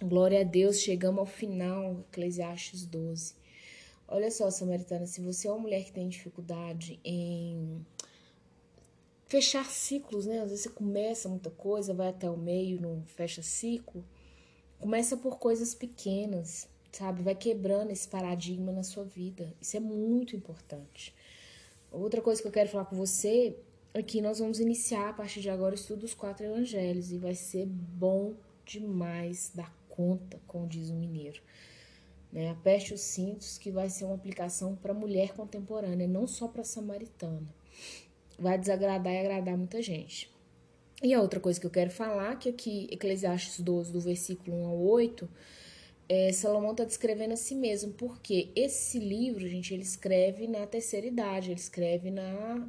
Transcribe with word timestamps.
Glória 0.00 0.42
a 0.42 0.44
Deus, 0.44 0.78
chegamos 0.78 1.18
ao 1.18 1.26
final, 1.26 2.04
Eclesiastes 2.08 2.86
12. 2.86 3.34
Olha 4.06 4.30
só, 4.30 4.48
Samaritana, 4.48 5.06
se 5.06 5.20
você 5.20 5.48
é 5.48 5.50
uma 5.50 5.58
mulher 5.58 5.82
que 5.84 5.90
tem 5.90 6.08
dificuldade 6.08 7.00
em 7.04 7.84
fechar 9.26 9.68
ciclos, 9.68 10.24
né? 10.24 10.38
Às 10.38 10.50
vezes 10.50 10.62
você 10.62 10.70
começa 10.70 11.28
muita 11.28 11.50
coisa, 11.50 11.92
vai 11.92 12.10
até 12.10 12.30
o 12.30 12.36
meio, 12.36 12.80
não 12.80 13.02
fecha 13.06 13.42
ciclo. 13.42 14.04
Começa 14.78 15.16
por 15.16 15.36
coisas 15.36 15.74
pequenas, 15.74 16.68
sabe? 16.92 17.20
Vai 17.20 17.34
quebrando 17.34 17.90
esse 17.90 18.06
paradigma 18.06 18.70
na 18.70 18.84
sua 18.84 19.02
vida. 19.02 19.52
Isso 19.60 19.76
é 19.76 19.80
muito 19.80 20.36
importante. 20.36 21.12
Outra 21.90 22.22
coisa 22.22 22.40
que 22.40 22.46
eu 22.46 22.52
quero 22.52 22.70
falar 22.70 22.84
com 22.84 22.94
você 22.94 23.58
é 23.92 24.00
que 24.00 24.22
nós 24.22 24.38
vamos 24.38 24.60
iniciar 24.60 25.08
a 25.08 25.12
partir 25.12 25.40
de 25.40 25.50
agora 25.50 25.72
o 25.72 25.74
estudo 25.74 26.02
dos 26.02 26.14
quatro 26.14 26.46
evangelhos 26.46 27.10
e 27.10 27.18
vai 27.18 27.34
ser 27.34 27.66
bom 27.66 28.34
demais 28.64 29.50
conta, 29.98 30.40
como 30.46 30.68
diz 30.68 30.90
o 30.90 30.94
mineiro. 30.94 31.42
Né? 32.32 32.56
Os 32.94 33.00
cintos, 33.00 33.58
que 33.58 33.72
vai 33.72 33.90
ser 33.90 34.04
uma 34.04 34.14
aplicação 34.14 34.76
para 34.76 34.94
mulher 34.94 35.32
contemporânea, 35.34 36.06
não 36.06 36.24
só 36.28 36.46
para 36.46 36.62
samaritana. 36.62 37.48
Vai 38.38 38.56
desagradar 38.56 39.12
e 39.12 39.18
agradar 39.18 39.56
muita 39.58 39.82
gente. 39.82 40.30
E 41.02 41.12
a 41.12 41.20
outra 41.20 41.40
coisa 41.40 41.58
que 41.58 41.66
eu 41.66 41.70
quero 41.70 41.90
falar, 41.90 42.38
que 42.38 42.48
aqui, 42.48 42.86
Eclesiastes 42.92 43.58
12, 43.60 43.92
do 43.92 44.00
versículo 44.00 44.56
1 44.56 44.66
ao 44.66 44.78
8, 44.78 45.28
é, 46.08 46.32
Salomão 46.32 46.70
está 46.70 46.84
descrevendo 46.84 47.32
a 47.32 47.36
si 47.36 47.56
mesmo, 47.56 47.92
porque 47.92 48.50
esse 48.54 49.00
livro, 49.00 49.48
gente, 49.48 49.74
ele 49.74 49.82
escreve 49.82 50.46
na 50.46 50.64
terceira 50.66 51.06
idade, 51.06 51.50
ele 51.50 51.60
escreve 51.60 52.10
na 52.10 52.68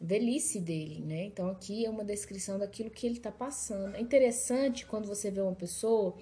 velhice 0.00 0.58
dele, 0.58 1.00
né? 1.00 1.26
Então 1.26 1.48
aqui 1.48 1.86
é 1.86 1.90
uma 1.90 2.04
descrição 2.04 2.58
daquilo 2.58 2.90
que 2.90 3.06
ele 3.06 3.18
está 3.18 3.30
passando. 3.30 3.94
É 3.94 4.00
interessante 4.00 4.84
quando 4.84 5.06
você 5.06 5.30
vê 5.30 5.40
uma 5.40 5.54
pessoa 5.54 6.16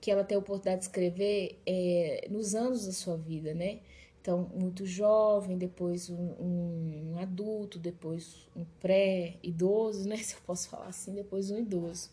que 0.00 0.10
ela 0.10 0.24
tem 0.24 0.36
a 0.36 0.38
oportunidade 0.38 0.80
de 0.80 0.86
escrever 0.86 1.58
é, 1.66 2.26
nos 2.30 2.54
anos 2.54 2.86
da 2.86 2.92
sua 2.92 3.16
vida, 3.16 3.52
né? 3.54 3.80
Então, 4.20 4.50
muito 4.54 4.84
jovem, 4.84 5.56
depois 5.56 6.10
um, 6.10 6.34
um, 6.38 7.18
adulto, 7.18 7.78
depois 7.78 8.48
um 8.54 8.64
pré-idoso, 8.80 10.08
né? 10.08 10.16
Se 10.22 10.34
eu 10.34 10.40
posso 10.46 10.68
falar 10.68 10.88
assim, 10.88 11.14
depois 11.14 11.50
um 11.50 11.58
idoso. 11.58 12.10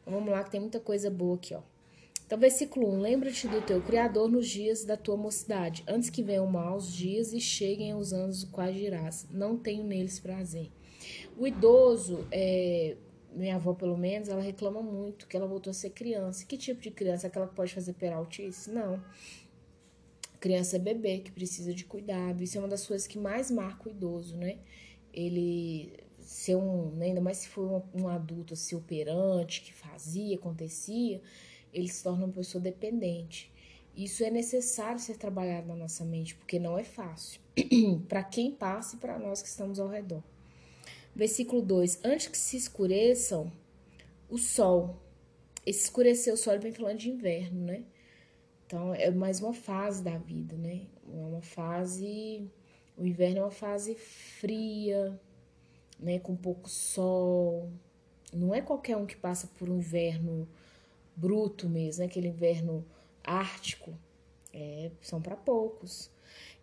Então, 0.00 0.14
vamos 0.14 0.30
lá, 0.30 0.44
que 0.44 0.50
tem 0.50 0.60
muita 0.60 0.80
coisa 0.80 1.10
boa 1.10 1.36
aqui, 1.36 1.54
ó. 1.54 1.60
Então, 2.24 2.38
versículo 2.38 2.88
1: 2.94 3.00
Lembra-te 3.00 3.48
do 3.48 3.60
teu 3.60 3.82
Criador 3.82 4.30
nos 4.30 4.48
dias 4.48 4.84
da 4.84 4.96
tua 4.96 5.16
mocidade, 5.16 5.82
antes 5.88 6.08
que 6.08 6.22
venham 6.22 6.46
maus 6.46 6.92
dias 6.92 7.32
e 7.32 7.40
cheguem 7.40 7.94
os 7.94 8.12
anos 8.12 8.44
dos 8.44 8.50
quais 8.50 8.76
dirás: 8.76 9.26
Não 9.32 9.56
tenho 9.56 9.82
neles 9.82 10.20
prazer. 10.20 10.70
O 11.36 11.46
idoso, 11.46 12.24
é, 12.30 12.96
minha 13.32 13.56
avó 13.56 13.74
pelo 13.74 13.96
menos, 13.96 14.28
ela 14.28 14.42
reclama 14.42 14.82
muito 14.82 15.26
que 15.26 15.36
ela 15.36 15.46
voltou 15.46 15.70
a 15.70 15.74
ser 15.74 15.90
criança. 15.90 16.44
Que 16.44 16.56
tipo 16.56 16.80
de 16.80 16.90
criança? 16.90 17.26
Aquela 17.26 17.46
que 17.46 17.54
pode 17.54 17.72
fazer 17.72 17.92
peraltice? 17.94 18.70
Não. 18.70 19.02
Criança 20.38 20.76
é 20.76 20.78
bebê, 20.78 21.18
que 21.18 21.30
precisa 21.30 21.74
de 21.74 21.84
cuidado. 21.84 22.42
Isso 22.42 22.56
é 22.56 22.60
uma 22.60 22.68
das 22.68 22.86
coisas 22.86 23.06
que 23.06 23.18
mais 23.18 23.50
marca 23.50 23.88
o 23.88 23.90
idoso, 23.90 24.36
né? 24.36 24.58
Ele 25.12 25.92
ser 26.20 26.54
um, 26.54 26.90
né, 26.92 27.06
ainda 27.06 27.20
mais 27.20 27.38
se 27.38 27.48
for 27.48 27.84
um, 27.94 28.02
um 28.02 28.08
adulto 28.08 28.54
assim, 28.54 28.76
operante, 28.76 29.62
que 29.62 29.72
fazia, 29.72 30.36
acontecia, 30.36 31.20
ele 31.72 31.88
se 31.88 32.02
torna 32.02 32.24
uma 32.24 32.32
pessoa 32.32 32.62
dependente. 32.62 33.52
Isso 33.96 34.22
é 34.22 34.30
necessário 34.30 35.00
ser 35.00 35.16
trabalhado 35.16 35.66
na 35.66 35.74
nossa 35.74 36.04
mente, 36.04 36.34
porque 36.36 36.58
não 36.58 36.78
é 36.78 36.84
fácil. 36.84 37.40
para 38.08 38.22
quem 38.22 38.52
passa 38.52 38.96
e 38.96 38.98
para 38.98 39.18
nós 39.18 39.42
que 39.42 39.48
estamos 39.48 39.80
ao 39.80 39.88
redor. 39.88 40.22
Versículo 41.20 41.60
2: 41.60 42.00
Antes 42.02 42.28
que 42.28 42.38
se 42.38 42.56
escureçam 42.56 43.52
o 44.26 44.38
sol. 44.38 44.96
Esse 45.66 45.80
escurecer 45.84 46.32
o 46.32 46.36
sol 46.38 46.58
vem 46.58 46.72
falando 46.72 46.96
de 46.96 47.10
inverno, 47.10 47.60
né? 47.60 47.84
Então 48.64 48.94
é 48.94 49.10
mais 49.10 49.38
uma 49.38 49.52
fase 49.52 50.02
da 50.02 50.16
vida, 50.16 50.56
né? 50.56 50.86
É 51.06 51.22
uma 51.22 51.42
fase. 51.42 52.50
O 52.96 53.04
inverno 53.04 53.40
é 53.40 53.42
uma 53.42 53.50
fase 53.50 53.94
fria, 53.96 55.20
né? 55.98 56.18
Com 56.20 56.34
pouco 56.34 56.70
sol. 56.70 57.70
Não 58.32 58.54
é 58.54 58.62
qualquer 58.62 58.96
um 58.96 59.04
que 59.04 59.16
passa 59.16 59.46
por 59.58 59.68
um 59.68 59.76
inverno 59.76 60.48
bruto 61.14 61.68
mesmo, 61.68 62.00
né? 62.00 62.06
aquele 62.06 62.28
inverno 62.28 62.82
ártico. 63.22 63.92
É, 64.54 64.90
são 65.02 65.20
para 65.20 65.36
poucos. 65.36 66.10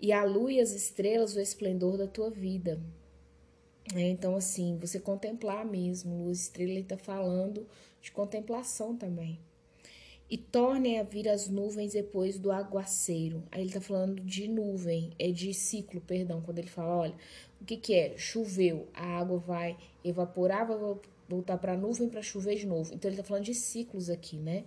E 0.02 0.12
a 0.12 0.24
lua 0.24 0.52
e 0.52 0.60
as 0.60 0.72
estrelas, 0.72 1.36
o 1.36 1.40
esplendor 1.40 1.96
da 1.96 2.08
tua 2.08 2.32
vida. 2.32 2.82
É, 3.96 4.02
então, 4.02 4.36
assim, 4.36 4.78
você 4.78 5.00
contemplar 5.00 5.66
mesmo. 5.66 6.24
Lua 6.24 6.32
e 6.32 6.34
estrela, 6.34 6.80
está 6.80 6.98
falando 6.98 7.66
de 8.02 8.12
contemplação 8.12 8.96
também. 8.96 9.40
E 10.30 10.38
tornem 10.38 11.00
a 11.00 11.04
vir 11.04 11.30
as 11.30 11.48
nuvens 11.48 11.94
depois 11.94 12.38
do 12.38 12.52
aguaceiro. 12.52 13.44
Aí 13.50 13.62
ele 13.62 13.70
está 13.70 13.80
falando 13.80 14.20
de 14.22 14.48
nuvem, 14.48 15.12
é 15.18 15.32
de 15.32 15.54
ciclo, 15.54 16.02
perdão, 16.02 16.42
quando 16.42 16.60
ele 16.60 16.68
fala, 16.68 16.98
olha, 16.98 17.16
o 17.62 17.66
que, 17.66 17.78
que 17.78 17.94
é? 17.94 18.18
Choveu, 18.18 18.90
a 18.94 19.06
água 19.20 19.40
vai 19.40 19.78
evaporar, 20.04 20.68
vai 20.68 20.78
voltar 21.30 21.58
para 21.58 21.74
a 21.74 21.78
nuvem 21.78 22.10
para 22.10 22.22
chover 22.22 22.56
de 22.56 22.66
novo. 22.66 22.94
Então 22.94 23.10
ele 23.10 23.16
está 23.16 23.28
falando 23.28 23.46
de 23.46 23.56
ciclos 23.56 24.10
aqui, 24.10 24.36
né? 24.36 24.66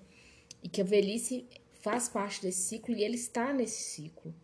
E 0.62 0.68
que 0.68 0.80
a 0.80 0.84
velhice 0.84 1.46
faz 1.72 2.08
parte 2.08 2.42
desse 2.42 2.62
ciclo 2.62 2.94
e 2.94 3.04
ele 3.04 3.16
está 3.16 3.52
nesse 3.52 3.82
ciclo. 3.82 4.34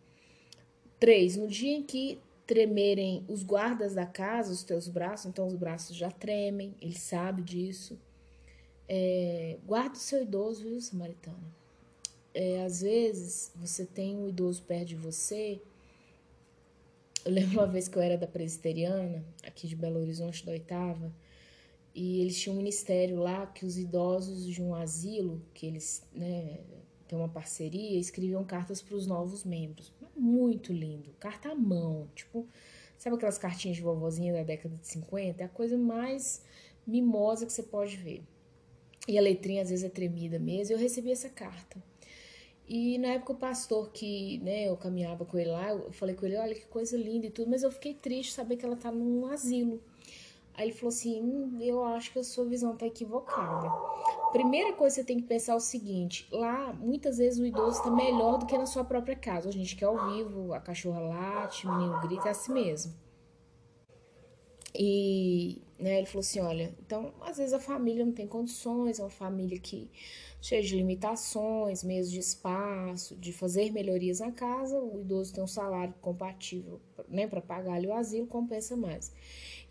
3. 0.99 1.37
No 1.37 1.47
dia 1.47 1.71
em 1.71 1.83
que 1.83 2.19
tremerem 2.47 3.25
os 3.27 3.43
guardas 3.43 3.93
da 3.93 4.05
casa, 4.05 4.53
os 4.53 4.63
teus 4.63 4.87
braços, 4.87 5.25
então 5.25 5.45
os 5.45 5.53
braços 5.53 5.95
já 5.95 6.09
tremem, 6.09 6.73
ele 6.81 6.97
sabe 6.97 7.41
disso. 7.43 7.99
É, 8.87 9.57
guarda 9.65 9.95
o 9.95 9.99
seu 9.99 10.21
idoso, 10.21 10.63
viu, 10.63 10.79
Samaritana? 10.79 11.55
É, 12.33 12.63
às 12.63 12.81
vezes 12.81 13.51
você 13.53 13.85
tem 13.85 14.15
um 14.15 14.29
idoso 14.29 14.63
perto 14.63 14.87
de 14.87 14.95
você. 14.95 15.61
Eu 17.25 17.33
lembro 17.33 17.59
uma 17.59 17.67
vez 17.67 17.89
que 17.89 17.97
eu 17.97 18.01
era 18.01 18.17
da 18.17 18.27
presbiteriana, 18.27 19.25
aqui 19.43 19.67
de 19.67 19.75
Belo 19.75 19.99
Horizonte, 19.99 20.45
da 20.45 20.53
oitava, 20.53 21.11
e 21.93 22.21
eles 22.21 22.39
tinham 22.39 22.53
um 22.53 22.57
ministério 22.57 23.17
lá 23.17 23.45
que 23.45 23.65
os 23.65 23.77
idosos 23.77 24.45
de 24.45 24.61
um 24.61 24.73
asilo, 24.73 25.41
que 25.53 25.65
eles 25.65 26.01
né, 26.13 26.59
têm 27.07 27.17
uma 27.17 27.29
parceria, 27.29 27.99
escreviam 27.99 28.43
cartas 28.43 28.81
para 28.81 28.95
os 28.95 29.07
novos 29.07 29.43
membros. 29.43 29.93
Muito 30.15 30.73
lindo. 30.73 31.13
Carta 31.19 31.49
à 31.49 31.55
mão. 31.55 32.07
Tipo, 32.15 32.45
sabe 32.97 33.15
aquelas 33.15 33.37
cartinhas 33.37 33.77
de 33.77 33.83
vovozinha 33.83 34.33
da 34.33 34.43
década 34.43 34.75
de 34.75 34.87
50? 34.87 35.41
É 35.41 35.45
a 35.45 35.49
coisa 35.49 35.77
mais 35.77 36.43
mimosa 36.85 37.45
que 37.45 37.53
você 37.53 37.63
pode 37.63 37.97
ver. 37.97 38.23
E 39.07 39.17
a 39.17 39.21
letrinha 39.21 39.61
às 39.61 39.69
vezes 39.69 39.85
é 39.85 39.89
tremida 39.89 40.37
mesmo. 40.37 40.75
Eu 40.75 40.79
recebi 40.79 41.11
essa 41.11 41.29
carta. 41.29 41.81
E 42.67 42.97
na 42.97 43.09
época 43.13 43.31
o 43.31 43.37
pastor 43.37 43.91
que, 43.91 44.39
né, 44.39 44.67
eu 44.67 44.75
caminhava 44.75 45.23
com 45.23 45.37
ele 45.37 45.49
lá, 45.49 45.69
eu 45.69 45.91
falei 45.93 46.13
com 46.15 46.25
ele, 46.25 46.35
olha 46.35 46.53
que 46.53 46.65
coisa 46.65 46.97
linda 46.97 47.25
e 47.25 47.29
tudo, 47.29 47.49
mas 47.49 47.63
eu 47.63 47.71
fiquei 47.71 47.93
triste 47.93 48.33
saber 48.33 48.57
que 48.57 48.65
ela 48.65 48.75
tá 48.75 48.91
num 48.91 49.25
asilo. 49.27 49.81
Aí 50.57 50.65
ele 50.65 50.73
falou 50.73 50.89
assim: 50.89 51.21
hum, 51.21 51.59
eu 51.61 51.83
acho 51.83 52.11
que 52.11 52.17
a 52.17 52.23
sua 52.23 52.43
visão 52.43 52.73
está 52.73 52.87
equivocada. 52.87 53.69
Primeira 54.31 54.73
coisa 54.73 54.95
que 54.95 55.01
você 55.01 55.07
tem 55.07 55.17
que 55.17 55.27
pensar 55.27 55.53
é 55.53 55.55
o 55.55 55.59
seguinte: 55.59 56.27
lá, 56.31 56.73
muitas 56.73 57.19
vezes 57.19 57.39
o 57.39 57.45
idoso 57.45 57.77
está 57.77 57.91
melhor 57.91 58.39
do 58.39 58.47
que 58.47 58.57
na 58.57 58.65
sua 58.65 58.83
própria 58.83 59.15
casa. 59.15 59.47
A 59.47 59.51
gente 59.51 59.75
quer 59.75 59.85
ao 59.85 60.09
vivo, 60.09 60.53
a 60.53 60.59
cachorra 60.59 60.99
late, 60.99 61.67
o 61.67 61.71
menino 61.71 62.01
grita, 62.01 62.27
é 62.27 62.31
assim 62.31 62.51
mesmo. 62.51 63.06
E 64.79 65.59
né, 65.79 65.97
ele 65.97 66.05
falou 66.05 66.19
assim: 66.19 66.39
olha, 66.39 66.75
então 66.85 67.11
às 67.21 67.37
vezes 67.37 67.53
a 67.53 67.59
família 67.59 68.05
não 68.05 68.13
tem 68.13 68.27
condições, 68.27 68.99
é 68.99 69.03
uma 69.03 69.09
família 69.09 69.59
que 69.59 69.89
cheia 70.39 70.61
de 70.61 70.75
limitações, 70.75 71.83
meios 71.83 72.11
de 72.11 72.19
espaço, 72.19 73.15
de 73.15 73.33
fazer 73.33 73.71
melhorias 73.71 74.19
na 74.19 74.31
casa, 74.31 74.79
o 74.79 75.01
idoso 75.01 75.33
tem 75.33 75.43
um 75.43 75.47
salário 75.47 75.95
compatível 75.99 76.79
né, 77.09 77.25
para 77.25 77.41
pagar 77.41 77.73
ali 77.73 77.87
o 77.87 77.93
asilo, 77.93 78.27
compensa 78.27 78.77
mais. 78.77 79.11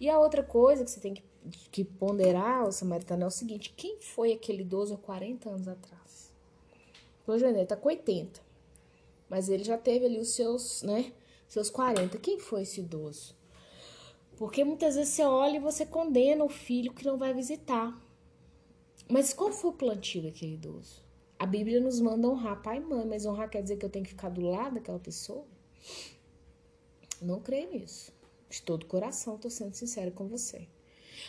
E 0.00 0.11
a 0.11 0.19
outra 0.19 0.43
coisa 0.43 0.84
que 0.84 0.91
você 0.91 0.99
tem 0.99 1.15
que, 1.15 1.22
que 1.71 1.84
ponderar, 1.84 2.66
o 2.66 2.72
samaritano, 2.72 3.22
é 3.22 3.27
o 3.27 3.31
seguinte: 3.31 3.72
quem 3.77 4.00
foi 4.00 4.33
aquele 4.33 4.62
idoso 4.62 4.95
há 4.95 4.99
40 4.99 5.49
anos 5.49 5.69
atrás? 5.69 6.34
Pois 7.25 7.42
é, 7.42 7.48
ele 7.48 7.65
tá 7.65 7.77
com 7.77 7.89
80. 7.89 8.41
Mas 9.28 9.48
ele 9.48 9.65
já 9.65 9.78
teve 9.78 10.07
ali 10.07 10.19
os 10.19 10.34
seus, 10.34 10.83
né? 10.83 11.13
Seus 11.48 11.71
40. 11.71 12.19
Quem 12.19 12.39
foi 12.39 12.63
esse 12.63 12.81
idoso? 12.81 13.34
Porque 14.36 14.62
muitas 14.65 14.97
vezes 14.97 15.15
você 15.15 15.24
olha 15.24 15.56
e 15.56 15.60
você 15.60 15.86
condena 15.86 16.44
o 16.44 16.48
filho 16.48 16.92
que 16.92 17.04
não 17.04 17.16
vai 17.16 17.33
visitar. 17.33 17.98
Mas 19.09 19.33
qual 19.33 19.50
foi 19.50 19.71
o 19.71 19.74
plantio 19.74 20.22
daquele 20.22 20.54
idoso? 20.54 21.03
A 21.38 21.47
Bíblia 21.47 21.80
nos 21.80 22.00
manda 22.00 22.28
honrar 22.28 22.62
pai 22.62 22.78
e 22.78 22.80
mãe, 22.80 23.06
mas 23.06 23.24
honrar 23.24 23.48
quer 23.48 23.62
dizer 23.62 23.77
que 23.77 23.84
eu 23.84 23.91
tenho 23.91 24.04
que 24.04 24.10
ficar 24.10 24.28
do 24.28 24.41
lado 24.41 24.74
daquela 24.74 24.98
pessoa? 24.98 25.44
Não 27.21 27.41
creio 27.41 27.71
nisso. 27.71 28.12
De 28.48 28.62
todo 28.62 28.86
coração, 28.86 29.38
tô 29.38 29.48
sendo 29.48 29.74
sincera 29.74 30.10
com 30.10 30.27
você. 30.28 30.68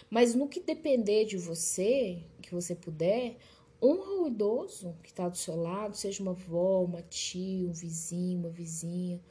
Mas 0.10 0.36
no 0.36 0.48
que 0.48 0.60
depender 0.60 1.26
de 1.26 1.38
você, 1.38 2.24
que 2.42 2.54
você 2.54 2.76
puder, 2.76 3.38
honra 3.82 4.24
o 4.24 4.28
idoso 4.28 4.96
que 5.02 5.10
está 5.10 5.30
do 5.30 5.38
seu 5.38 5.56
lado, 5.56 5.96
seja 5.96 6.22
uma 6.22 6.32
avó, 6.32 6.84
uma 6.84 7.02
tia, 7.02 7.68
um 7.68 7.74
vizinho, 7.74 8.40
uma 8.40 8.50
vizinha, 8.50 9.22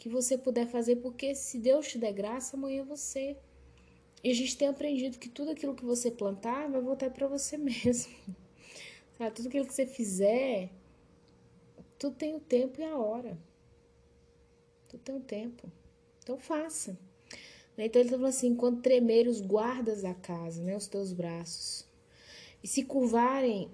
que 0.00 0.08
você 0.08 0.38
puder 0.38 0.66
fazer, 0.66 0.96
porque 0.96 1.34
se 1.34 1.58
Deus 1.58 1.86
te 1.86 1.98
der 1.98 2.14
graça, 2.14 2.56
amanhã 2.56 2.82
você. 2.82 3.36
E 4.24 4.30
a 4.30 4.34
gente 4.34 4.56
tem 4.56 4.66
aprendido 4.66 5.18
que 5.18 5.28
tudo 5.28 5.50
aquilo 5.50 5.74
que 5.74 5.84
você 5.84 6.10
plantar 6.10 6.70
vai 6.70 6.80
voltar 6.80 7.10
para 7.10 7.26
você 7.26 7.58
mesmo. 7.60 8.10
Cara, 9.18 9.30
tudo 9.30 9.48
aquilo 9.48 9.66
que 9.66 9.74
você 9.74 9.84
fizer, 9.84 10.70
tudo 11.98 12.16
tem 12.16 12.34
o 12.34 12.40
tempo 12.40 12.80
e 12.80 12.84
a 12.84 12.96
hora. 12.96 13.38
Tudo 14.88 15.02
tem 15.02 15.16
o 15.16 15.20
tempo. 15.20 15.70
Então 16.22 16.38
faça. 16.38 16.98
Né? 17.76 17.84
Então 17.84 18.00
ele 18.00 18.08
tá 18.08 18.16
falando 18.16 18.30
assim: 18.30 18.56
quando 18.56 18.80
tremer 18.80 19.28
os 19.28 19.42
guardas 19.42 20.00
da 20.00 20.14
casa, 20.14 20.62
né? 20.62 20.74
Os 20.74 20.86
teus 20.86 21.12
braços. 21.12 21.86
E 22.62 22.68
se 22.68 22.84
curvarem 22.84 23.70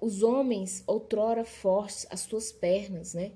os 0.00 0.22
homens 0.22 0.82
outrora 0.86 1.44
fortes, 1.44 2.06
as 2.08 2.24
tuas 2.24 2.50
pernas, 2.50 3.12
né? 3.12 3.32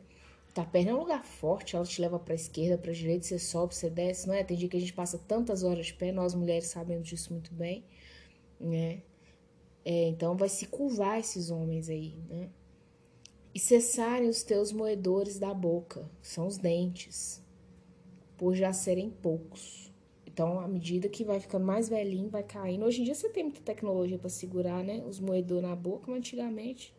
Tá, 0.54 0.64
perna 0.64 0.92
é 0.92 0.94
um 0.94 1.00
lugar 1.00 1.24
forte, 1.24 1.74
ela 1.74 1.84
te 1.84 2.00
leva 2.00 2.16
para 2.16 2.32
esquerda, 2.32 2.78
para 2.78 2.92
direita, 2.92 3.26
você 3.26 3.40
sobe, 3.40 3.74
você 3.74 3.90
desce, 3.90 4.28
não 4.28 4.34
é? 4.34 4.44
Tem 4.44 4.56
dia 4.56 4.68
que 4.68 4.76
a 4.76 4.80
gente 4.80 4.92
passa 4.92 5.18
tantas 5.18 5.64
horas 5.64 5.86
de 5.86 5.94
pé, 5.94 6.12
nós 6.12 6.32
mulheres 6.32 6.68
sabemos 6.68 7.08
disso 7.08 7.32
muito 7.32 7.52
bem, 7.52 7.84
né? 8.60 9.02
É, 9.84 10.08
então 10.08 10.36
vai 10.36 10.48
se 10.48 10.66
curvar 10.66 11.18
esses 11.18 11.50
homens 11.50 11.88
aí, 11.88 12.14
né? 12.28 12.50
E 13.52 13.58
cessarem 13.58 14.28
os 14.28 14.44
teus 14.44 14.70
moedores 14.70 15.40
da 15.40 15.52
boca, 15.52 16.08
são 16.22 16.46
os 16.46 16.56
dentes, 16.56 17.42
por 18.36 18.54
já 18.54 18.72
serem 18.72 19.10
poucos. 19.10 19.92
Então, 20.24 20.60
à 20.60 20.68
medida 20.68 21.08
que 21.08 21.24
vai 21.24 21.40
ficando 21.40 21.66
mais 21.66 21.88
velhinho, 21.88 22.28
vai 22.28 22.44
caindo. 22.44 22.84
Hoje 22.84 23.00
em 23.00 23.04
dia 23.04 23.14
você 23.14 23.28
tem 23.28 23.42
muita 23.42 23.60
tecnologia 23.60 24.18
para 24.18 24.30
segurar, 24.30 24.84
né? 24.84 25.02
Os 25.04 25.18
moedores 25.18 25.68
na 25.68 25.74
boca, 25.74 26.04
mas 26.08 26.18
antigamente 26.18 26.94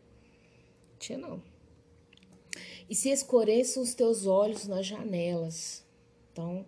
tinha 0.98 1.16
não. 1.18 1.55
E 2.88 2.94
se 2.94 3.10
escureçam 3.10 3.82
os 3.82 3.94
teus 3.94 4.26
olhos 4.26 4.66
nas 4.66 4.86
janelas. 4.86 5.84
Então, 6.32 6.64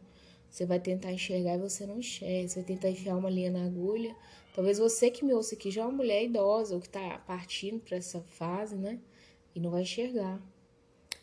você 0.51 0.67
vai 0.67 0.81
tentar 0.81 1.13
enxergar 1.13 1.55
e 1.55 1.59
você 1.59 1.87
não 1.87 1.99
enxerga. 1.99 2.49
Você 2.49 2.57
vai 2.57 2.65
tentar 2.65 2.91
enfiar 2.91 3.17
uma 3.17 3.31
linha 3.31 3.51
na 3.51 3.65
agulha. 3.65 4.17
Talvez 4.55 4.79
você 4.79 5.11
que 5.11 5.25
me 5.25 5.33
ouça 5.33 5.55
aqui 5.55 5.71
já 5.71 5.83
é 5.83 5.85
uma 5.85 5.93
mulher 5.93 6.25
idosa 6.25 6.75
ou 6.75 6.81
que 6.81 6.89
está 6.89 7.19
partindo 7.19 7.81
para 7.81 7.97
essa 7.97 8.21
fase, 8.21 8.75
né? 8.75 8.99
E 9.55 9.61
não 9.61 9.71
vai 9.71 9.83
enxergar. 9.83 10.43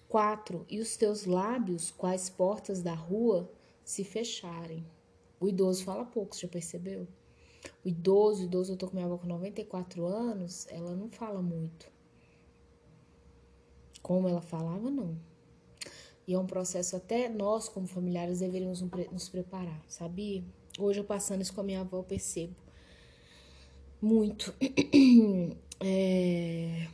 Quatro, 0.07 0.65
e 0.69 0.79
os 0.79 0.95
teus 0.95 1.25
lábios, 1.25 1.91
quais 1.91 2.29
portas 2.29 2.81
da 2.81 2.93
rua, 2.93 3.51
se 3.83 4.03
fecharem. 4.03 4.85
O 5.39 5.49
idoso 5.49 5.83
fala 5.83 6.05
pouco, 6.05 6.37
já 6.37 6.47
percebeu? 6.47 7.05
O 7.83 7.89
idoso, 7.89 8.43
idoso, 8.43 8.73
eu 8.73 8.77
tô 8.77 8.87
com 8.87 8.95
minha 8.95 9.05
avó 9.05 9.17
com 9.17 9.27
94 9.27 10.05
anos, 10.05 10.65
ela 10.69 10.95
não 10.95 11.09
fala 11.09 11.41
muito. 11.41 11.94
Como 14.05 14.29
ela 14.29 14.39
falava, 14.39 14.91
não. 14.91 15.17
E 16.27 16.35
é 16.35 16.37
um 16.37 16.45
processo 16.45 16.95
até 16.95 17.27
nós, 17.27 17.67
como 17.67 17.87
familiares, 17.87 18.37
deveríamos 18.37 18.79
nos 19.11 19.29
preparar, 19.29 19.83
sabia? 19.87 20.43
Hoje, 20.77 20.99
eu 20.99 21.03
passando 21.03 21.41
isso 21.41 21.51
com 21.51 21.61
a 21.61 21.63
minha 21.63 21.81
avó, 21.81 21.97
eu 21.97 22.03
percebo 22.03 22.53
muito. 23.99 24.53
É... 25.83 26.87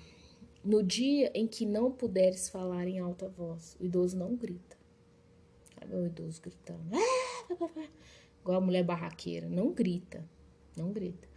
No 0.63 0.81
dia 0.81 1.31
em 1.35 1.45
que 1.45 1.67
não 1.67 1.91
puderes 1.91 2.49
falar 2.49 2.87
em 2.87 2.97
alta 2.97 3.29
voz, 3.29 3.77
o 3.79 3.85
idoso 3.85 4.17
não 4.17 4.35
grita. 4.35 4.75
Sabe 5.77 5.95
o 5.95 6.05
idoso 6.07 6.41
gritando? 6.41 6.81
Ah, 6.91 7.87
igual 8.41 8.57
a 8.57 8.61
mulher 8.61 8.83
barraqueira. 8.83 9.47
Não 9.47 9.71
grita. 9.71 10.25
Não 10.75 10.91
grita. 10.91 11.27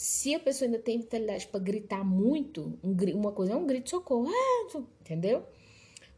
Se 0.00 0.34
a 0.34 0.40
pessoa 0.40 0.66
ainda 0.66 0.78
tem 0.78 0.98
vitalidade 0.98 1.46
para 1.46 1.60
gritar 1.60 2.02
muito, 2.02 2.78
um, 2.82 2.96
uma 3.18 3.32
coisa 3.32 3.52
é 3.52 3.54
um 3.54 3.66
grito 3.66 3.84
de 3.84 3.90
socorro, 3.90 4.30
ah, 4.30 4.82
entendeu? 4.98 5.44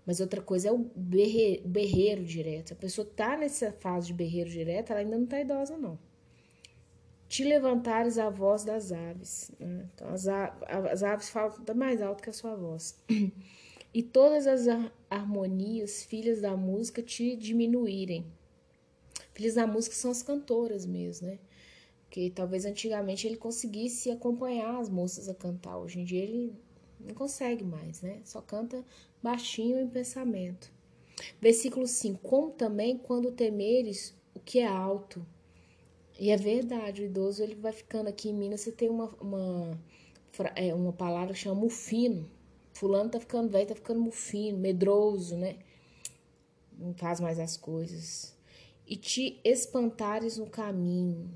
Mas 0.07 0.21
outra 0.21 0.41
coisa 0.41 0.69
é 0.69 0.73
o 0.73 0.79
berreiro, 0.95 1.67
berreiro 1.67 2.25
direto. 2.25 2.75
A 2.75 2.77
pessoa 2.77 3.05
tá 3.05 3.37
nessa 3.37 3.73
fase 3.73 4.07
de 4.07 4.13
berreiro 4.13 4.49
direto, 4.49 4.93
ela 4.93 5.01
ainda 5.01 5.19
não 5.19 5.27
tá 5.27 5.41
idosa, 5.41 5.77
não. 5.77 5.99
Te 7.29 7.43
levantares 7.43 8.19
a 8.19 8.31
voz 8.31 8.63
das 8.63 8.93
aves. 8.93 9.51
Né? 9.59 9.91
Então, 9.93 10.11
as, 10.11 10.29
as 10.29 11.03
aves 11.03 11.29
falam 11.29 11.53
mais 11.75 12.01
alto 12.01 12.23
que 12.23 12.31
a 12.31 12.33
sua 12.33 12.55
voz. 12.55 12.97
E 13.95 14.01
todas 14.01 14.47
as 14.47 14.67
harmonias, 15.11 16.05
filhas 16.05 16.41
da 16.41 16.57
música, 16.57 17.03
te 17.03 17.35
diminuírem. 17.35 18.25
Filhas 19.35 19.55
da 19.55 19.67
música 19.67 19.97
são 19.97 20.13
as 20.13 20.23
cantoras 20.23 20.87
mesmo, 20.87 21.27
né? 21.27 21.39
Porque 22.13 22.29
talvez 22.29 22.67
antigamente 22.67 23.27
ele 23.27 23.39
conseguisse 23.39 24.11
acompanhar 24.11 24.79
as 24.79 24.91
moças 24.91 25.31
a 25.31 25.35
cantar. 25.35 25.79
Hoje 25.79 25.99
em 25.99 26.05
dia 26.05 26.23
ele 26.23 26.55
não 27.01 27.15
consegue 27.15 27.65
mais, 27.65 28.03
né? 28.03 28.21
Só 28.23 28.43
canta 28.43 28.85
baixinho 29.23 29.81
em 29.81 29.89
pensamento. 29.89 30.71
Versículo 31.41 31.87
5: 31.87 32.19
Como 32.19 32.51
também 32.51 32.99
quando 32.99 33.33
temeres 33.33 34.15
o 34.35 34.41
que 34.41 34.59
é 34.59 34.67
alto. 34.67 35.25
E 36.21 36.31
é 36.31 36.37
verdade, 36.37 37.01
o 37.01 37.07
idoso 37.07 37.43
ele 37.43 37.55
vai 37.55 37.73
ficando 37.73 38.09
aqui 38.09 38.29
em 38.29 38.35
Minas, 38.35 38.61
você 38.61 38.73
tem 38.73 38.91
uma, 38.91 39.07
uma, 39.19 39.81
é, 40.55 40.75
uma 40.75 40.93
palavra 40.93 41.33
que 41.33 41.41
chama 41.41 41.63
mufino. 41.63 42.31
Fulano 42.75 43.09
tá 43.09 43.21
ficando 43.21 43.49
velho, 43.49 43.69
tá 43.69 43.75
ficando 43.75 44.01
mufino, 44.01 44.59
medroso, 44.59 45.35
né? 45.35 45.57
Não 46.79 46.93
faz 46.93 47.21
mais 47.21 47.39
as 47.39 47.57
coisas. 47.57 48.37
E 48.87 48.97
te 48.97 49.41
espantares 49.43 50.37
no 50.37 50.51
caminho 50.51 51.31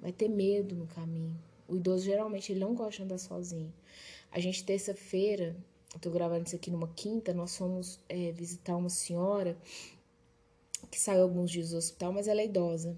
vai 0.00 0.12
ter 0.12 0.28
medo 0.28 0.74
no 0.74 0.86
caminho. 0.86 1.36
O 1.66 1.76
idoso 1.76 2.04
geralmente 2.04 2.52
ele 2.52 2.60
não 2.60 2.74
gosta 2.74 2.96
de 2.96 3.02
andar 3.02 3.18
sozinho. 3.18 3.72
A 4.30 4.40
gente, 4.40 4.64
terça-feira, 4.64 5.56
eu 5.94 6.00
tô 6.00 6.10
gravando 6.10 6.46
isso 6.46 6.56
aqui 6.56 6.70
numa 6.70 6.88
quinta, 6.88 7.32
nós 7.32 7.56
fomos 7.56 8.00
é, 8.08 8.30
visitar 8.32 8.76
uma 8.76 8.90
senhora 8.90 9.56
que 10.90 10.98
saiu 10.98 11.22
alguns 11.22 11.50
dias 11.50 11.70
do 11.70 11.76
hospital, 11.76 12.12
mas 12.12 12.28
ela 12.28 12.40
é 12.40 12.44
idosa. 12.44 12.96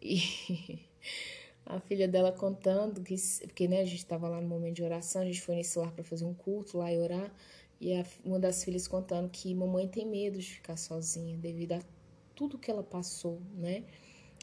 E 0.00 0.20
a 1.64 1.80
filha 1.80 2.08
dela 2.08 2.32
contando 2.32 3.02
que, 3.02 3.14
porque 3.42 3.68
né, 3.68 3.80
a 3.80 3.84
gente 3.84 3.98
estava 3.98 4.28
lá 4.28 4.40
no 4.40 4.48
momento 4.48 4.76
de 4.76 4.82
oração, 4.82 5.22
a 5.22 5.24
gente 5.24 5.40
foi 5.40 5.54
nesse 5.54 5.78
lar 5.78 5.92
para 5.92 6.04
fazer 6.04 6.24
um 6.24 6.34
culto 6.34 6.78
lá 6.78 6.92
e 6.92 6.98
orar, 6.98 7.32
e 7.80 7.94
a, 7.94 8.04
uma 8.24 8.38
das 8.38 8.64
filhas 8.64 8.88
contando 8.88 9.28
que 9.28 9.54
mamãe 9.54 9.86
tem 9.86 10.06
medo 10.06 10.38
de 10.38 10.46
ficar 10.46 10.76
sozinha 10.76 11.36
devido 11.36 11.72
a 11.72 11.80
tudo 12.34 12.58
que 12.58 12.70
ela 12.70 12.82
passou, 12.82 13.40
né? 13.54 13.84